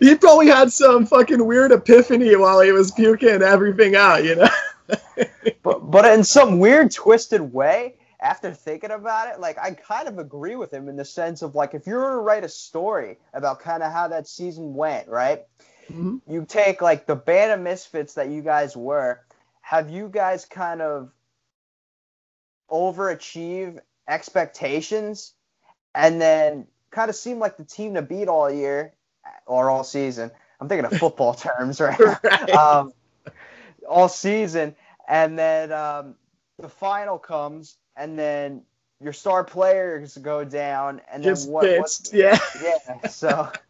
[0.00, 4.48] he probably had some fucking weird epiphany while he was puking everything out, you know
[5.62, 10.18] but but in some weird twisted way, after thinking about it, like I kind of
[10.18, 13.18] agree with him in the sense of like if you were to write a story
[13.34, 15.44] about kind of how that season went, right?
[15.90, 16.30] Mm-hmm.
[16.30, 19.20] You take like the band of misfits that you guys were,
[19.62, 21.10] have you guys kind of
[22.70, 25.34] overachieve expectations
[25.94, 28.92] and then kind of seem like the team to beat all year
[29.46, 30.30] or all season.
[30.60, 31.98] I'm thinking of football terms, right?
[31.98, 32.50] right.
[32.50, 32.92] Um,
[33.88, 34.74] all season,
[35.08, 36.14] and then um,
[36.58, 38.62] the final comes, and then
[39.00, 41.64] your star players go down, and then what?
[41.64, 43.08] Pitched, yeah, yeah.
[43.08, 43.50] So.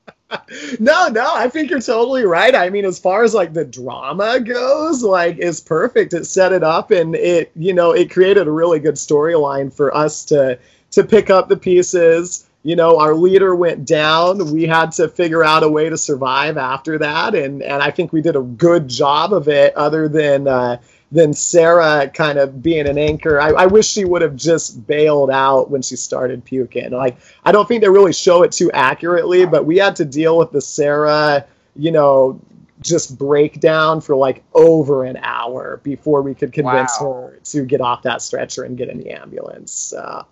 [0.80, 2.54] no, no, I think you're totally right.
[2.54, 6.14] I mean, as far as like the drama goes, like it's perfect.
[6.14, 9.94] It set it up and it, you know, it created a really good storyline for
[9.96, 10.58] us to
[10.92, 14.50] to pick up the pieces you know, our leader went down.
[14.50, 18.12] We had to figure out a way to survive after that, and and I think
[18.12, 19.72] we did a good job of it.
[19.76, 20.78] Other than uh,
[21.12, 25.30] than Sarah kind of being an anchor, I, I wish she would have just bailed
[25.30, 26.90] out when she started puking.
[26.90, 30.36] Like I don't think they really show it too accurately, but we had to deal
[30.36, 32.40] with the Sarah, you know,
[32.82, 37.30] just breakdown for like over an hour before we could convince wow.
[37.30, 39.92] her to get off that stretcher and get in the ambulance.
[39.92, 40.24] Uh,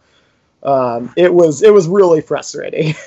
[0.63, 2.95] um, it was it was really frustrating.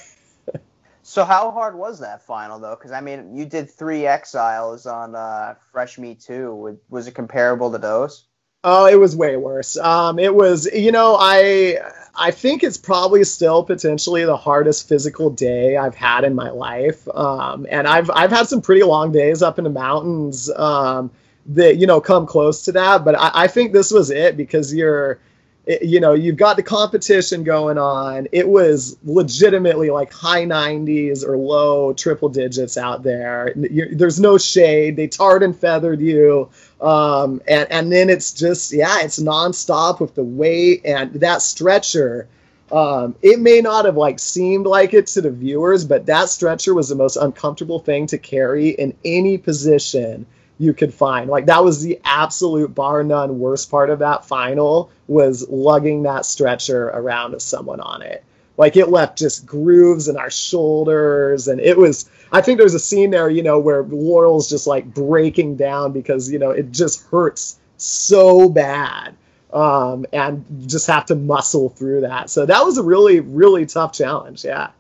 [1.18, 2.76] so how hard was that final though?
[2.76, 6.78] Because I mean, you did three exiles on uh, Fresh Meat 2.
[6.90, 8.26] Was it comparable to those?
[8.64, 9.78] Oh, it was way worse.
[9.78, 11.80] Um, it was, you know, I
[12.14, 17.08] I think it's probably still potentially the hardest physical day I've had in my life.
[17.16, 21.10] Um, and I've I've had some pretty long days up in the mountains um,
[21.48, 23.04] that you know come close to that.
[23.04, 25.20] But I, I think this was it because you're
[25.68, 28.28] it, you know, you've got the competition going on.
[28.32, 33.54] It was legitimately like high 90s or low triple digits out there.
[33.56, 34.96] You're, there's no shade.
[34.96, 36.50] They tarred and feathered you.
[36.80, 42.30] Um, and, and then it's just, yeah, it's nonstop with the weight and that stretcher.
[42.72, 46.74] Um, it may not have like seemed like it to the viewers, but that stretcher
[46.74, 50.26] was the most uncomfortable thing to carry in any position
[50.60, 51.30] you could find.
[51.30, 56.26] Like that was the absolute bar none worst part of that final was lugging that
[56.26, 58.24] stretcher around with someone on it.
[58.58, 62.10] Like it left just grooves in our shoulders, and it was.
[62.32, 66.32] I think there's a scene there, you know, where Laurel's just like breaking down because
[66.32, 69.16] you know it just hurts so bad,
[69.54, 72.32] um, and just have to muscle through that.
[72.32, 74.44] So that was a really, really tough challenge.
[74.44, 74.72] Yeah.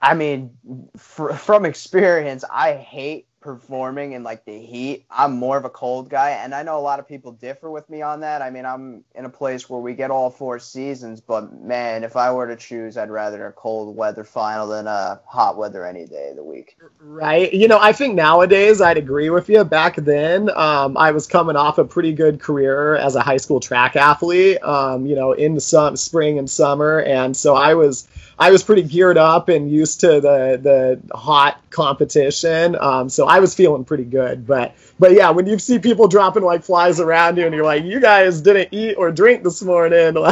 [0.00, 0.50] I mean,
[0.96, 5.06] fr- from experience, I hate performing in like the heat.
[5.08, 7.88] I'm more of a cold guy, and I know a lot of people differ with
[7.88, 8.42] me on that.
[8.42, 12.16] I mean, I'm in a place where we get all four seasons, but man, if
[12.16, 16.06] I were to choose, I'd rather a cold weather final than a hot weather any
[16.06, 16.76] day of the week.
[17.00, 17.52] Right.
[17.54, 19.62] You know, I think nowadays I'd agree with you.
[19.62, 23.60] Back then, um, I was coming off a pretty good career as a high school
[23.60, 24.60] track athlete.
[24.64, 28.82] Um, you know, in the spring and summer, and so I was I was pretty
[28.82, 32.76] geared up and used to the the hot competition.
[32.78, 34.46] Um, so I was feeling pretty good.
[34.46, 37.84] But but yeah, when you see people dropping like flies around you and you're like,
[37.84, 40.14] you guys didn't eat or drink this morning.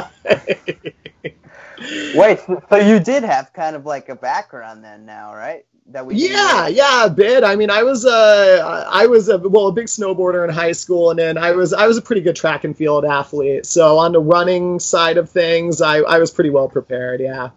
[2.15, 2.41] Wait,
[2.71, 5.65] so you did have kind of like a background then now, right?
[5.89, 9.67] That we yeah yeah a bit i mean i was uh i was a well
[9.67, 12.35] a big snowboarder in high school and then i was i was a pretty good
[12.35, 16.49] track and field athlete so on the running side of things i i was pretty
[16.49, 17.51] well prepared yeah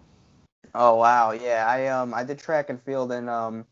[0.80, 1.66] Oh wow, yeah.
[1.68, 3.66] I um I did track and field and um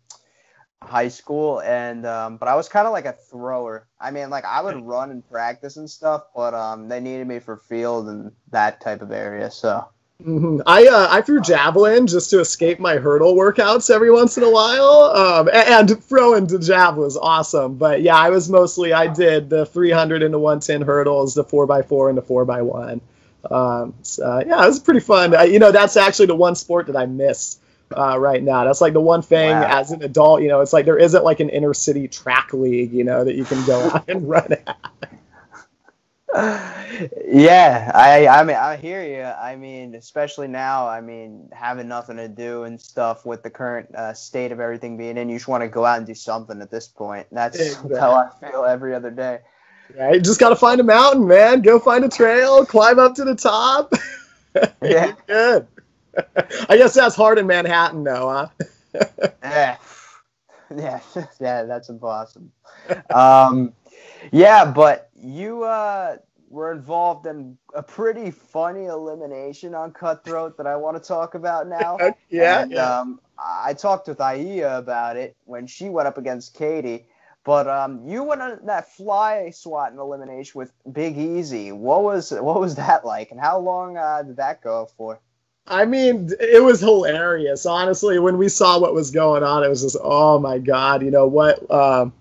[0.84, 3.88] high school and um but I was kind of like a thrower.
[4.00, 7.40] I mean like I would run and practice and stuff, but um they needed me
[7.40, 9.50] for field and that type of area.
[9.52, 9.88] So
[10.24, 10.62] Mm-hmm.
[10.66, 14.50] I uh, I threw javelin just to escape my hurdle workouts every once in a
[14.50, 17.76] while, um, and, and throwing the javelin was awesome.
[17.76, 21.70] But yeah, I was mostly I did the 300 and the 110 hurdles, the four
[21.70, 23.02] x four and the four x one.
[23.52, 25.36] Um, so, yeah, it was pretty fun.
[25.36, 27.60] I, you know, that's actually the one sport that I miss
[27.96, 28.64] uh, right now.
[28.64, 29.80] That's like the one thing wow.
[29.80, 32.92] as an adult, you know, it's like there isn't like an inner city track league,
[32.92, 34.78] you know, that you can go out and run at.
[37.32, 39.24] yeah, I I mean I hear you.
[39.24, 40.88] I mean, especially now.
[40.88, 44.98] I mean, having nothing to do and stuff with the current uh, state of everything
[44.98, 47.28] being in, you just want to go out and do something at this point.
[47.32, 47.98] That's exactly.
[47.98, 49.40] how I feel every other day.
[49.98, 51.62] Right, just gotta find a mountain, man.
[51.62, 53.94] Go find a trail, climb up to the top.
[54.82, 55.68] yeah, good.
[56.70, 58.48] I guess that's hard in Manhattan, though, huh?
[59.44, 59.78] yeah,
[60.76, 61.00] yeah,
[61.40, 61.64] yeah.
[61.64, 62.50] That's impossible.
[63.14, 63.74] Um,
[64.32, 66.18] yeah, but you uh,
[66.50, 71.68] were involved in a pretty funny elimination on Cutthroat that I want to talk about
[71.68, 71.98] now.
[72.30, 73.00] yeah, and, yeah.
[73.00, 77.08] Um, I talked with Aya about it when she went up against Katie
[77.46, 81.72] but um, you went on that fly swat and elimination with Big Easy.
[81.72, 85.20] What was what was that like, and how long uh, did that go for?
[85.68, 87.66] I mean, it was hilarious.
[87.66, 91.10] Honestly, when we saw what was going on, it was just, oh my god, you
[91.10, 92.14] know what, um,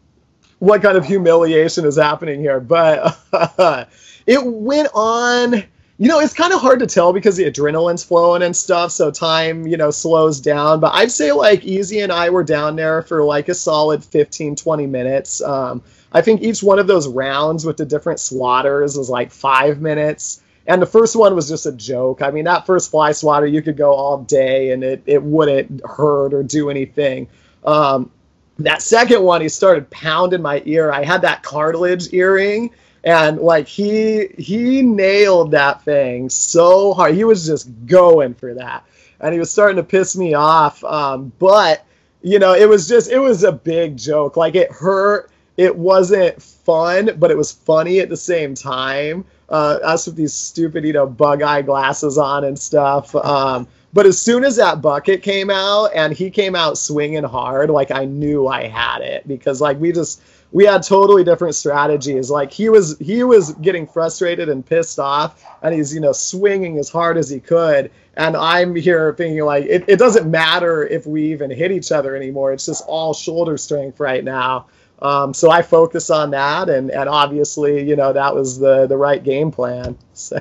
[0.60, 2.60] what kind of humiliation is happening here?
[2.60, 3.84] But uh,
[4.26, 5.64] it went on
[5.96, 9.12] you know, it's kind of hard to tell because the adrenaline's flowing and stuff, so
[9.12, 10.80] time, you know, slows down.
[10.80, 14.56] But I'd say like Easy and I were down there for like a solid 15,
[14.56, 15.40] 20 minutes.
[15.42, 19.80] Um, I think each one of those rounds with the different swatters was like five
[19.80, 20.42] minutes.
[20.66, 22.22] And the first one was just a joke.
[22.22, 25.82] I mean, that first fly swatter, you could go all day and it, it wouldn't
[25.84, 27.28] hurt or do anything.
[27.64, 28.10] Um,
[28.58, 30.90] that second one, he started pounding my ear.
[30.90, 32.70] I had that cartilage earring
[33.04, 37.14] and like he he nailed that thing so hard.
[37.14, 38.84] He was just going for that,
[39.20, 40.82] and he was starting to piss me off.
[40.82, 41.84] Um, but
[42.22, 44.36] you know, it was just it was a big joke.
[44.36, 45.30] Like it hurt.
[45.56, 49.24] It wasn't fun, but it was funny at the same time.
[49.48, 53.14] Uh, us with these stupid, you know, bug eye glasses on and stuff.
[53.14, 57.70] Um, but as soon as that bucket came out and he came out swinging hard,
[57.70, 62.30] like I knew I had it because like we just we had totally different strategies.
[62.30, 66.78] Like he was he was getting frustrated and pissed off, and he's you know swinging
[66.78, 67.90] as hard as he could.
[68.16, 72.16] And I'm here thinking like it, it doesn't matter if we even hit each other
[72.16, 72.52] anymore.
[72.52, 74.66] It's just all shoulder strength right now.
[75.02, 78.96] Um, so I focus on that, and and obviously you know that was the the
[78.96, 79.96] right game plan.
[80.14, 80.40] So,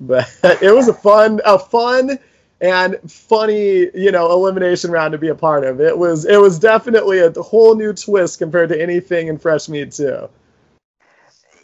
[0.00, 0.28] but
[0.62, 2.18] it was a fun a fun
[2.60, 5.80] and funny, you know, elimination round to be a part of.
[5.80, 9.92] It was it was definitely a whole new twist compared to anything in Fresh Meat
[9.92, 10.28] 2.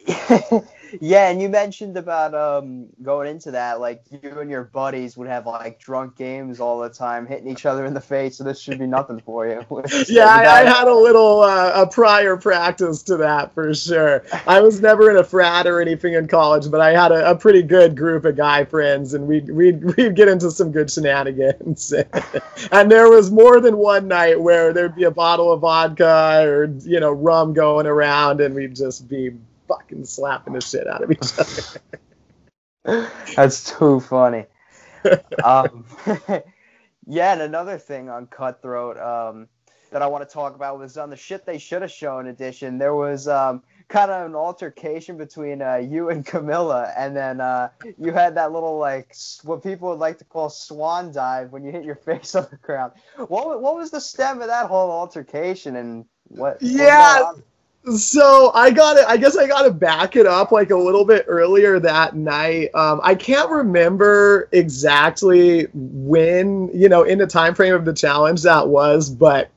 [1.01, 5.29] Yeah, and you mentioned about um going into that, like you and your buddies would
[5.29, 8.37] have like drunk games all the time, hitting each other in the face.
[8.39, 9.65] So this should be nothing for you.
[10.09, 14.25] yeah, I, I, had a little uh, a prior practice to that for sure.
[14.47, 17.37] I was never in a frat or anything in college, but I had a, a
[17.37, 21.93] pretty good group of guy friends, and we'd we'd, we'd get into some good shenanigans.
[22.73, 26.75] and there was more than one night where there'd be a bottle of vodka or
[26.81, 29.31] you know rum going around, and we'd just be
[29.69, 33.09] fucking slapping the shit out of each other.
[33.37, 34.47] That's too funny.
[35.45, 35.85] um,
[37.07, 39.49] yeah, and another thing on Cutthroat um,
[39.93, 42.79] that I want to talk about was on the shit they should have shown edition.
[42.79, 47.71] There was um, kind of an altercation between uh, you and Camila, and then uh,
[47.99, 51.73] you had that little like what people would like to call swan dive when you
[51.73, 52.93] hit your face on the ground.
[53.17, 56.59] What what was the stem of that whole altercation, and what?
[56.61, 57.33] Yeah,
[57.97, 59.05] so I got it.
[59.07, 62.71] I guess I got to back it up like a little bit earlier that night.
[62.75, 68.43] Um, I can't remember exactly when, you know, in the time frame of the challenge
[68.43, 69.51] that was, but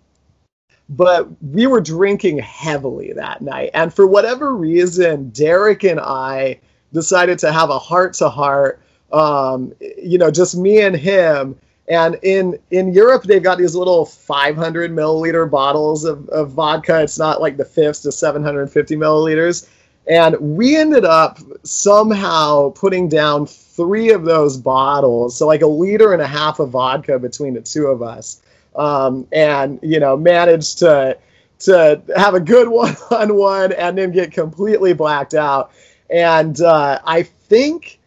[0.89, 6.59] but we were drinking heavily that night, and for whatever reason, Derek and I
[6.91, 8.81] decided to have a heart to heart.
[9.11, 11.57] You know, just me and him
[11.87, 17.01] and in in Europe, they've got these little 500 milliliter bottles of, of vodka.
[17.01, 19.67] It's not like the fifths to 750 milliliters.
[20.07, 26.13] And we ended up somehow putting down three of those bottles, so like a liter
[26.13, 28.41] and a half of vodka between the two of us,
[28.75, 31.17] um, and you know managed to
[31.59, 35.71] to have a good one on one and then get completely blacked out.
[36.09, 37.99] And uh, I think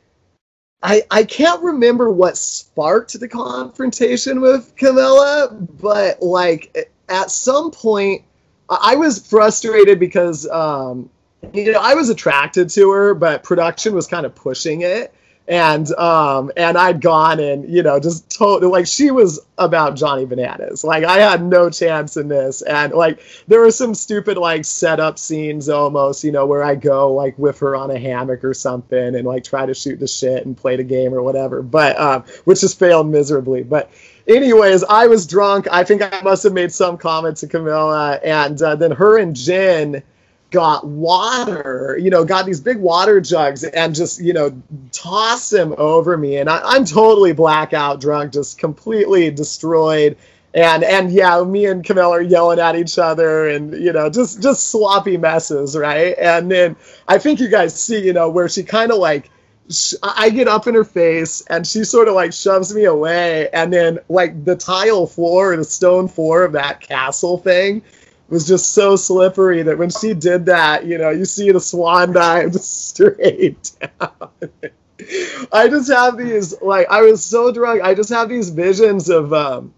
[0.85, 8.23] I, I can't remember what sparked the confrontation with Camila, but like at some point,
[8.69, 11.09] I was frustrated because um,
[11.55, 15.15] you know I was attracted to her, but production was kind of pushing it
[15.47, 20.25] and um and I'd gone and you know just told like she was about Johnny
[20.25, 20.85] Bananas.
[20.85, 25.19] Like I had no chance in this, and like there were some stupid like setup
[25.19, 29.15] scenes almost, you know, where I go like with her on a hammock or something
[29.15, 32.25] and like try to shoot the shit and play the game or whatever, but um,
[32.45, 33.63] which just failed miserably.
[33.63, 33.91] But
[34.27, 35.67] anyways, I was drunk.
[35.71, 39.37] I think I must have made some comment to Camila, and uh, then her and
[39.37, 40.03] Jen
[40.55, 45.75] got water, you know, got these big water jugs and just, you know, toss him
[45.77, 46.37] over me.
[46.37, 50.17] And I, am totally blackout drunk, just completely destroyed.
[50.55, 54.41] And and yeah, me and Camille are yelling at each other and you know, just
[54.41, 56.17] just sloppy messes, right?
[56.17, 56.77] And then
[57.09, 59.31] I think you guys see, you know, where she kind of like
[60.05, 63.73] I get up in her face and she sort of like shoves me away and
[63.73, 67.83] then like the tile floor, the stone floor of that castle thing
[68.29, 72.13] was just so slippery that when she did that, you know, you see the swan
[72.13, 74.31] dive straight down.
[75.53, 77.83] I just have these like I was so drunk.
[77.83, 79.75] I just have these visions of um,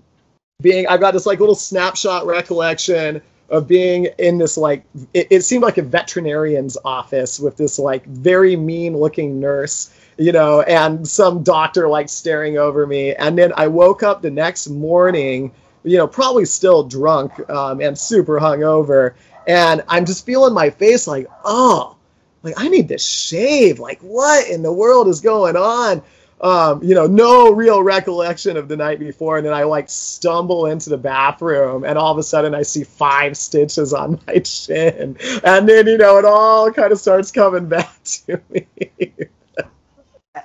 [0.61, 0.87] being.
[0.87, 4.85] I've got this like little snapshot recollection of being in this like
[5.15, 10.33] it, it seemed like a veterinarian's office with this like very mean looking nurse you
[10.33, 14.69] know and some doctor like staring over me and then i woke up the next
[14.69, 15.53] morning
[15.87, 19.15] you know, probably still drunk um, and super hungover.
[19.47, 21.97] And I'm just feeling my face like, oh,
[22.43, 23.79] like I need to shave.
[23.79, 26.03] Like, what in the world is going on?
[26.41, 29.39] Um, you know, no real recollection of the night before.
[29.39, 32.85] And then I like stumble into the bathroom and all of a sudden I see
[32.85, 35.17] five stitches on my chin.
[35.45, 38.67] And then, you know, it all kind of starts coming back to me.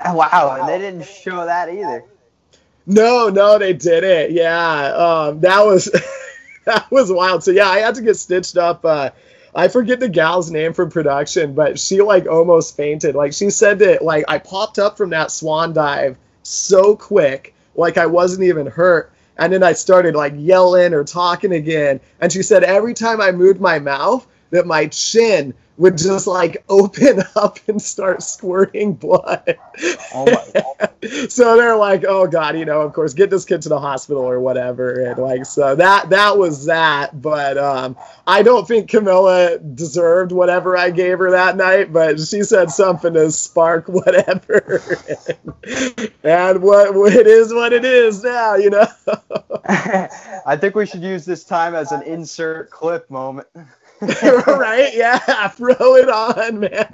[0.05, 0.57] wow.
[0.59, 2.05] And they didn't show that either.
[2.85, 4.31] No, no, they didn't.
[4.35, 5.85] Yeah, um, that was
[6.65, 7.43] that was wild.
[7.43, 8.83] So yeah, I had to get stitched up.
[8.85, 9.11] Uh,
[9.53, 13.15] I forget the gal's name from production, but she like almost fainted.
[13.15, 17.97] Like she said that like I popped up from that swan dive so quick, like
[17.97, 19.11] I wasn't even hurt.
[19.37, 21.99] And then I started like yelling or talking again.
[22.19, 26.63] And she said every time I moved my mouth, that my chin would just like
[26.69, 29.57] open up and start squirting blood.
[30.13, 30.27] Oh
[31.27, 34.21] so they're like, oh god, you know, of course, get this kid to the hospital
[34.21, 35.03] or whatever.
[35.03, 37.19] And like, so that that was that.
[37.19, 41.91] But um, I don't think Camila deserved whatever I gave her that night.
[41.91, 44.83] But she said something to spark whatever.
[46.23, 48.85] and what it is, what it is now, you know.
[50.45, 53.47] I think we should use this time as an insert clip moment.
[54.47, 54.91] right?
[54.95, 56.91] Yeah, throw it on, man.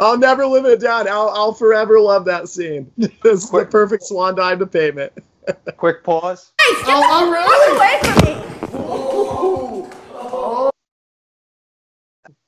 [0.00, 1.08] I'll never live it down.
[1.08, 2.90] I'll, I'll forever love that scene.
[3.24, 5.12] It's the perfect swan dive to payment.
[5.76, 6.52] Quick pause.
[6.60, 7.50] Hey, oh, all right.
[7.76, 8.24] away from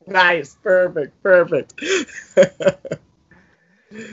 [0.06, 0.12] me.
[0.12, 0.56] nice.
[0.62, 1.22] Perfect.
[1.22, 3.00] Perfect.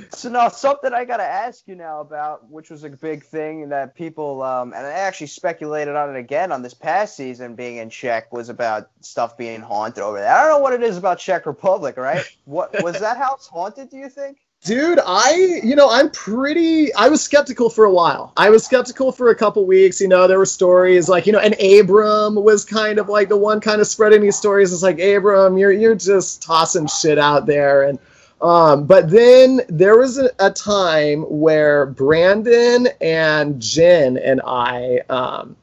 [0.10, 3.96] So now something I gotta ask you now about, which was a big thing that
[3.96, 7.90] people um, and I actually speculated on it again on this past season being in
[7.90, 10.34] Czech was about stuff being haunted over there.
[10.34, 12.24] I don't know what it is about Czech Republic, right?
[12.46, 13.90] What was that house haunted?
[13.90, 14.38] Do you think?
[14.64, 18.32] Dude, I, you know, I'm pretty, I was skeptical for a while.
[18.38, 20.00] I was skeptical for a couple weeks.
[20.00, 23.36] You know, there were stories like, you know, and Abram was kind of like the
[23.36, 24.72] one kind of spreading these stories.
[24.72, 27.84] It's like, Abram, you're, you're just tossing shit out there.
[27.84, 28.00] And,
[28.44, 35.56] um, but then there was a, a, time where Brandon and Jen and I um,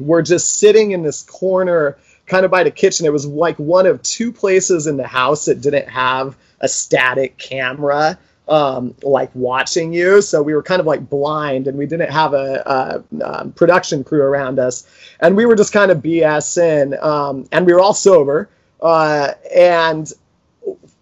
[0.00, 1.96] were just sitting in this corner
[2.26, 3.06] kind of by the kitchen.
[3.06, 7.38] It was like one of two places in the house that didn't have a static
[7.38, 8.18] camera
[8.48, 10.20] um, like watching you.
[10.20, 14.02] So we were kind of like blind and we didn't have a, a, um, production
[14.02, 14.88] crew around us.
[15.20, 17.00] And we were just kind of BSing.
[17.02, 18.48] Um, and we were all sober.
[18.80, 20.12] Uh, and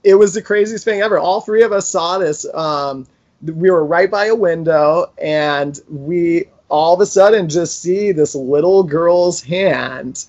[0.04, 1.18] it was the craziest thing ever.
[1.18, 2.46] All three of us saw this.
[2.54, 3.06] Um,
[3.42, 8.34] we were right by a window and we all of a sudden just see this
[8.34, 10.26] little girl's hand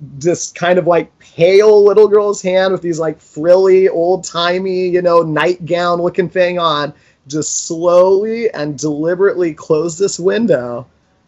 [0.00, 5.02] this kind of like pale little girl's hand with these like frilly old timey you
[5.02, 6.92] know nightgown looking thing on
[7.26, 10.86] just slowly and deliberately close this window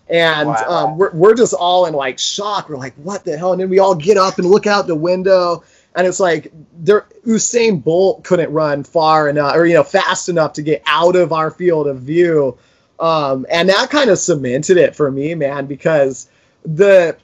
[0.08, 0.64] and wow.
[0.68, 3.70] um, we're, we're just all in like shock we're like what the hell and then
[3.70, 5.62] we all get up and look out the window
[5.96, 10.52] and it's like there usain bolt couldn't run far enough or you know fast enough
[10.52, 12.56] to get out of our field of view
[12.98, 16.28] um, and that kind of cemented it for me man because
[16.64, 17.16] the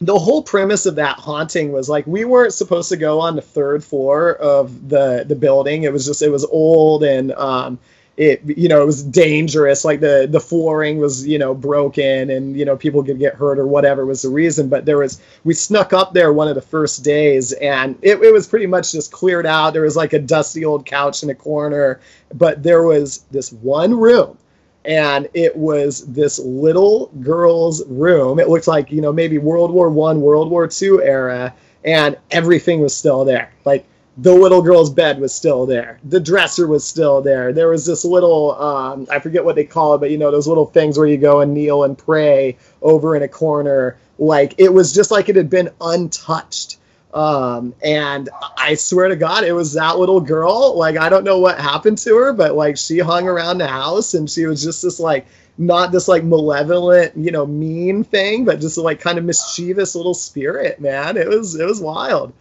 [0.00, 3.42] the whole premise of that haunting was like we weren't supposed to go on the
[3.42, 5.84] third floor of the the building.
[5.84, 7.78] It was just it was old and um,
[8.16, 9.84] it you know it was dangerous.
[9.84, 13.58] Like the the flooring was you know broken and you know people could get hurt
[13.58, 14.68] or whatever was the reason.
[14.68, 18.32] But there was we snuck up there one of the first days and it, it
[18.32, 19.72] was pretty much just cleared out.
[19.72, 22.00] There was like a dusty old couch in a corner,
[22.34, 24.38] but there was this one room
[24.86, 28.38] and it was this little girl's room.
[28.38, 31.52] It looked like you know maybe World War One, World War Two era,
[31.84, 33.52] and everything was still there.
[33.64, 33.84] Like
[34.18, 37.52] the little girl's bed was still there, the dresser was still there.
[37.52, 40.48] There was this little um, I forget what they call it, but you know those
[40.48, 43.98] little things where you go and kneel and pray over in a corner.
[44.18, 46.78] Like it was just like it had been untouched
[47.16, 50.76] um, and I swear to God, it was that little girl.
[50.76, 54.12] Like, I don't know what happened to her, but like she hung around the house
[54.12, 58.60] and she was just this like, not this like malevolent, you know, mean thing, but
[58.60, 61.16] just like kind of mischievous little spirit, man.
[61.16, 62.34] It was, it was wild.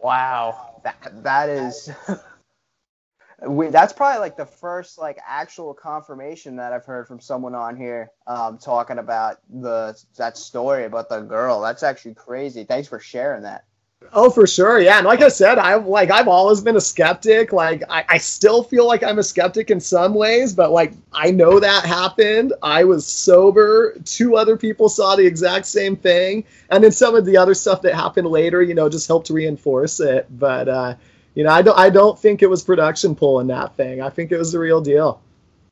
[0.00, 0.67] Wow.
[0.88, 1.90] That, that is,
[3.46, 7.76] we, that's probably like the first like actual confirmation that I've heard from someone on
[7.76, 11.60] here um, talking about the that story about the girl.
[11.60, 12.64] That's actually crazy.
[12.64, 13.64] Thanks for sharing that.
[14.12, 14.98] Oh, for sure, yeah.
[14.98, 17.52] And like I said, I've like I've always been a skeptic.
[17.52, 21.30] Like I, I still feel like I'm a skeptic in some ways, but like I
[21.32, 22.52] know that happened.
[22.62, 23.96] I was sober.
[24.04, 27.82] Two other people saw the exact same thing, and then some of the other stuff
[27.82, 30.26] that happened later, you know, just helped reinforce it.
[30.38, 30.94] But uh,
[31.34, 34.00] you know, I don't I don't think it was production pulling that thing.
[34.00, 35.20] I think it was the real deal.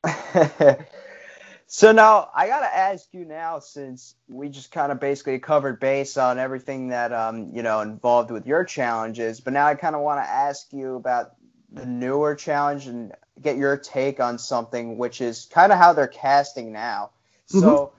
[1.68, 6.16] So now I gotta ask you now, since we just kind of basically covered base
[6.16, 10.02] on everything that um you know involved with your challenges, but now I kind of
[10.02, 11.32] want to ask you about
[11.72, 13.12] the newer challenge and
[13.42, 17.10] get your take on something, which is kind of how they're casting now.
[17.48, 17.60] Mm-hmm.
[17.60, 17.92] So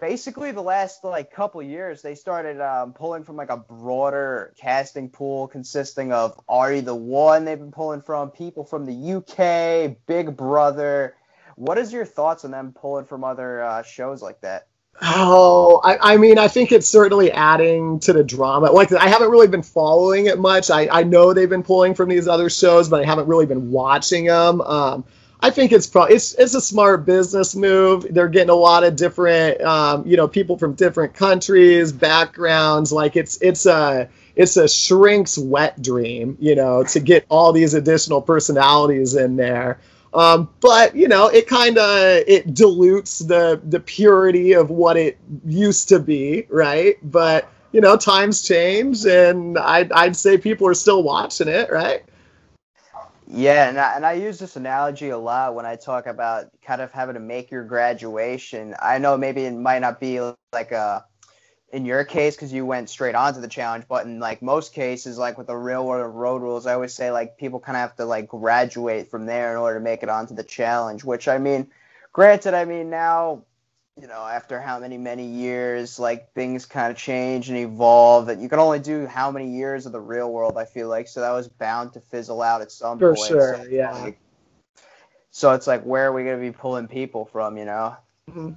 [0.00, 5.08] basically, the last like couple years, they started um, pulling from like a broader casting
[5.08, 7.44] pool consisting of You the One?
[7.44, 11.16] They've been pulling from people from the UK, Big Brother
[11.56, 14.66] what is your thoughts on them pulling from other uh, shows like that?
[15.02, 18.70] Oh, I, I, mean, I think it's certainly adding to the drama.
[18.70, 20.70] Like, I haven't really been following it much.
[20.70, 23.70] I, I know they've been pulling from these other shows, but I haven't really been
[23.70, 24.60] watching them.
[24.60, 25.04] Um,
[25.42, 28.06] I think it's probably it's it's a smart business move.
[28.10, 32.92] They're getting a lot of different, um, you know, people from different countries, backgrounds.
[32.92, 37.72] Like, it's it's a it's a shrink's wet dream, you know, to get all these
[37.72, 39.80] additional personalities in there.
[40.12, 45.18] Um, but you know, it kind of it dilutes the the purity of what it
[45.44, 46.96] used to be, right?
[47.10, 52.02] But you know, times change, and I'd I'd say people are still watching it, right?
[53.32, 56.80] Yeah, and I, and I use this analogy a lot when I talk about kind
[56.80, 58.74] of having to make your graduation.
[58.82, 60.20] I know maybe it might not be
[60.52, 61.04] like a
[61.72, 65.18] in your case because you went straight onto the challenge but in like most cases
[65.18, 67.96] like with the real world road rules i always say like people kind of have
[67.96, 71.38] to like graduate from there in order to make it onto the challenge which i
[71.38, 71.68] mean
[72.12, 73.42] granted i mean now
[74.00, 78.26] you know, after how many many years, like things kind of change and evolve.
[78.26, 80.56] That you can only do how many years of the real world.
[80.56, 83.28] I feel like so that was bound to fizzle out at some For point.
[83.28, 83.92] sure, so, yeah.
[83.92, 84.20] like-
[85.32, 87.56] so it's like, where are we gonna be pulling people from?
[87.58, 87.96] You know?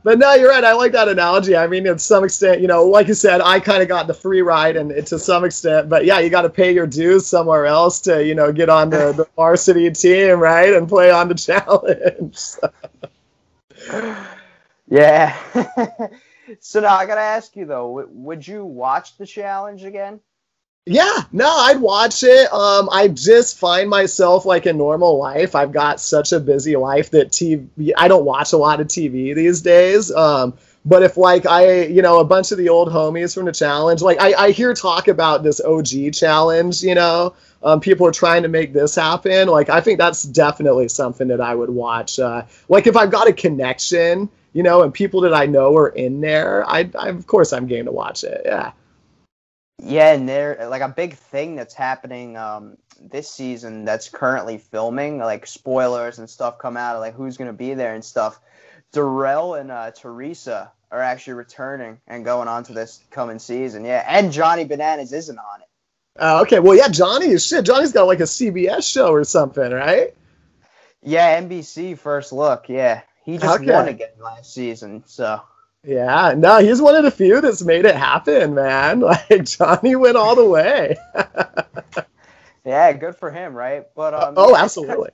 [0.03, 0.63] But no, you're right.
[0.63, 1.55] I like that analogy.
[1.55, 4.13] I mean, to some extent, you know, like you said, I kind of got the
[4.13, 7.65] free ride, and to some extent, but yeah, you got to pay your dues somewhere
[7.65, 11.36] else to, you know, get on the, the varsity team, right, and play on the
[11.36, 12.39] challenge.
[14.88, 15.36] Yeah.
[16.59, 20.19] so now I gotta ask you though, would you watch the challenge again?
[20.86, 22.52] Yeah, no, I'd watch it.
[22.52, 25.56] Um, I just find myself like in normal life.
[25.56, 27.92] I've got such a busy life that TV.
[27.96, 30.12] I don't watch a lot of TV these days.
[30.12, 30.54] Um,
[30.84, 34.02] but if like I, you know, a bunch of the old homies from the challenge,
[34.02, 36.84] like I, I hear talk about this OG challenge.
[36.84, 39.48] You know, um, people are trying to make this happen.
[39.48, 42.20] Like I think that's definitely something that I would watch.
[42.20, 45.90] Uh, like if I've got a connection, you know, and people that I know are
[45.90, 48.42] in there, I, I of course I'm game to watch it.
[48.44, 48.74] Yeah.
[49.80, 55.17] Yeah, and there like a big thing that's happening um, this season that's currently filming,
[55.17, 58.39] like spoilers and stuff come out, like who's gonna be there and stuff.
[58.93, 63.84] Darrell and uh, Theresa are actually returning and going on to this coming season.
[63.86, 65.67] Yeah, and Johnny Bananas isn't on it.
[66.19, 70.13] Uh, okay, well, yeah, Johnny, shit, Johnny's got like a CBS show or something, right?
[71.01, 72.69] Yeah, NBC first look.
[72.69, 73.65] Yeah, he just Okay.
[73.74, 75.03] won again last season.
[75.05, 75.41] So
[75.86, 79.02] Yeah, no, he's one of the few that's made it happen, man.
[79.30, 80.96] Like Johnny went all the way.
[82.66, 83.86] yeah, good for him, right?
[83.96, 85.12] But um, oh, yeah, it's kinda- absolutely.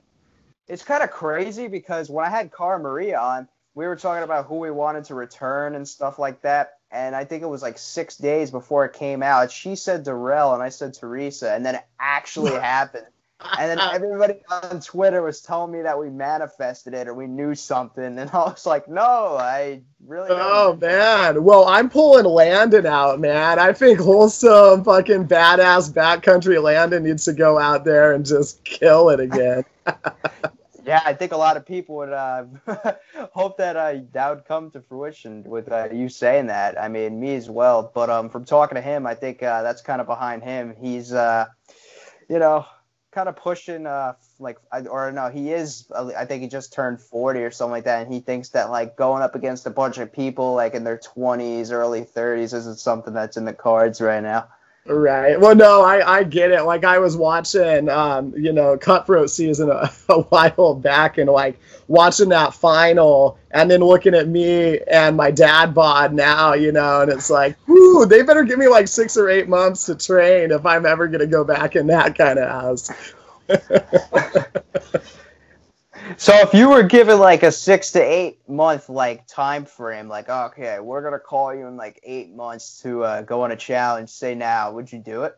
[0.68, 4.46] it's kind of crazy because when I had Cara Maria on, we were talking about
[4.46, 6.74] who we wanted to return and stuff like that.
[6.92, 9.52] And I think it was like six days before it came out.
[9.52, 13.06] She said Darrell and I said Theresa, and then it actually happened.
[13.58, 17.54] And then everybody on Twitter was telling me that we manifested it or we knew
[17.54, 20.28] something, and I was like, no, I really.
[20.28, 20.40] Don't.
[20.40, 23.58] Oh man, well I'm pulling Landon out, man.
[23.58, 29.10] I think wholesome, fucking badass backcountry Landon needs to go out there and just kill
[29.10, 29.64] it again.
[30.86, 32.44] Yeah, I think a lot of people would uh,
[33.32, 36.80] hope that uh, that would come to fruition with uh, you saying that.
[36.80, 37.92] I mean, me as well.
[37.94, 40.74] But um, from talking to him, I think uh, that's kind of behind him.
[40.80, 41.46] He's, uh,
[42.28, 42.66] you know,
[43.12, 44.58] kind of pushing, uh, like,
[44.88, 45.86] or no, he is.
[45.94, 48.70] uh, I think he just turned forty or something like that, and he thinks that
[48.70, 52.78] like going up against a bunch of people like in their twenties, early thirties, isn't
[52.78, 54.48] something that's in the cards right now.
[54.86, 55.38] Right.
[55.38, 56.62] Well, no, I, I get it.
[56.62, 61.60] Like I was watching, um, you know, Cutthroat season a, a while back, and like
[61.86, 67.02] watching that final, and then looking at me and my dad bod now, you know,
[67.02, 70.50] and it's like, whoo, they better give me like six or eight months to train
[70.50, 72.90] if I'm ever gonna go back in that kind of house.
[76.16, 80.28] So if you were given like a six to eight month like time frame, like
[80.28, 84.10] okay, we're gonna call you in like eight months to uh, go on a challenge,
[84.10, 85.36] say now, would you do it?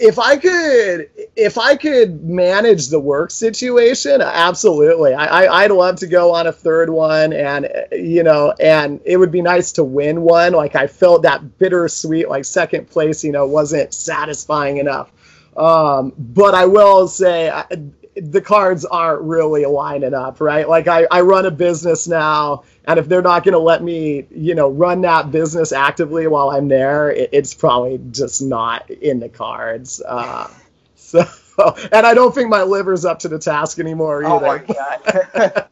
[0.00, 5.12] if I could, if I could manage the work situation, absolutely.
[5.12, 9.18] I, I I'd love to go on a third one, and you know, and it
[9.18, 10.54] would be nice to win one.
[10.54, 15.12] Like I felt that bittersweet, like second place, you know, wasn't satisfying enough.
[15.56, 17.52] Um, but I will say.
[18.16, 20.68] The cards aren't really lining up, right?
[20.68, 24.26] Like I, I run a business now, and if they're not going to let me,
[24.30, 29.20] you know, run that business actively while I'm there, it, it's probably just not in
[29.20, 30.02] the cards.
[30.06, 30.48] Uh,
[30.96, 31.24] so,
[31.92, 34.64] and I don't think my liver's up to the task anymore Oh my either.
[34.66, 35.68] god.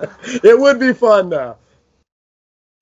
[0.42, 1.56] it would be fun though.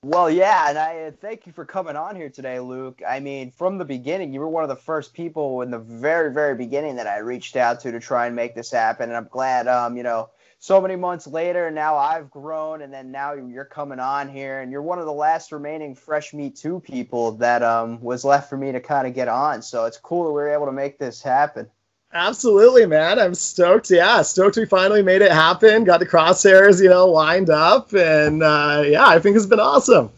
[0.06, 3.02] Well, yeah, and I thank you for coming on here today, Luke.
[3.06, 6.32] I mean, from the beginning, you were one of the first people in the very,
[6.32, 9.26] very beginning that I reached out to to try and make this happen, and I'm
[9.28, 10.30] glad, um, you know.
[10.60, 14.70] So many months later, now I've grown, and then now you're coming on here, and
[14.70, 18.56] you're one of the last remaining Fresh Meat 2 people that um, was left for
[18.56, 19.60] me to kind of get on.
[19.60, 21.68] So it's cool that we were able to make this happen.
[22.12, 23.18] Absolutely, man.
[23.18, 23.90] I'm stoked.
[23.90, 25.84] Yeah, stoked we finally made it happen.
[25.84, 30.10] Got the crosshairs, you know, lined up, and uh, yeah, I think it's been awesome.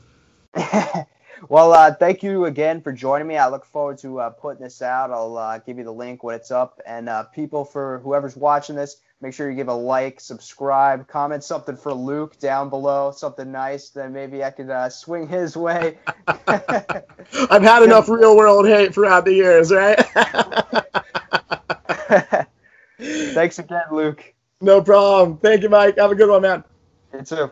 [1.49, 3.37] well, uh, thank you again for joining me.
[3.37, 5.11] I look forward to uh, putting this out.
[5.11, 6.81] I'll uh, give you the link when it's up.
[6.87, 11.43] And uh, people, for whoever's watching this, make sure you give a like, subscribe, comment
[11.45, 13.91] something for Luke down below, something nice.
[13.91, 15.99] Then maybe I could uh, swing his way.
[16.47, 19.99] I've had enough real world hate throughout the years, right?
[22.99, 24.35] Thanks again, Luke.
[24.61, 25.39] no problem.
[25.39, 25.99] Thank you, Mike.
[25.99, 26.65] Have a good one, man.
[27.15, 27.51] You too.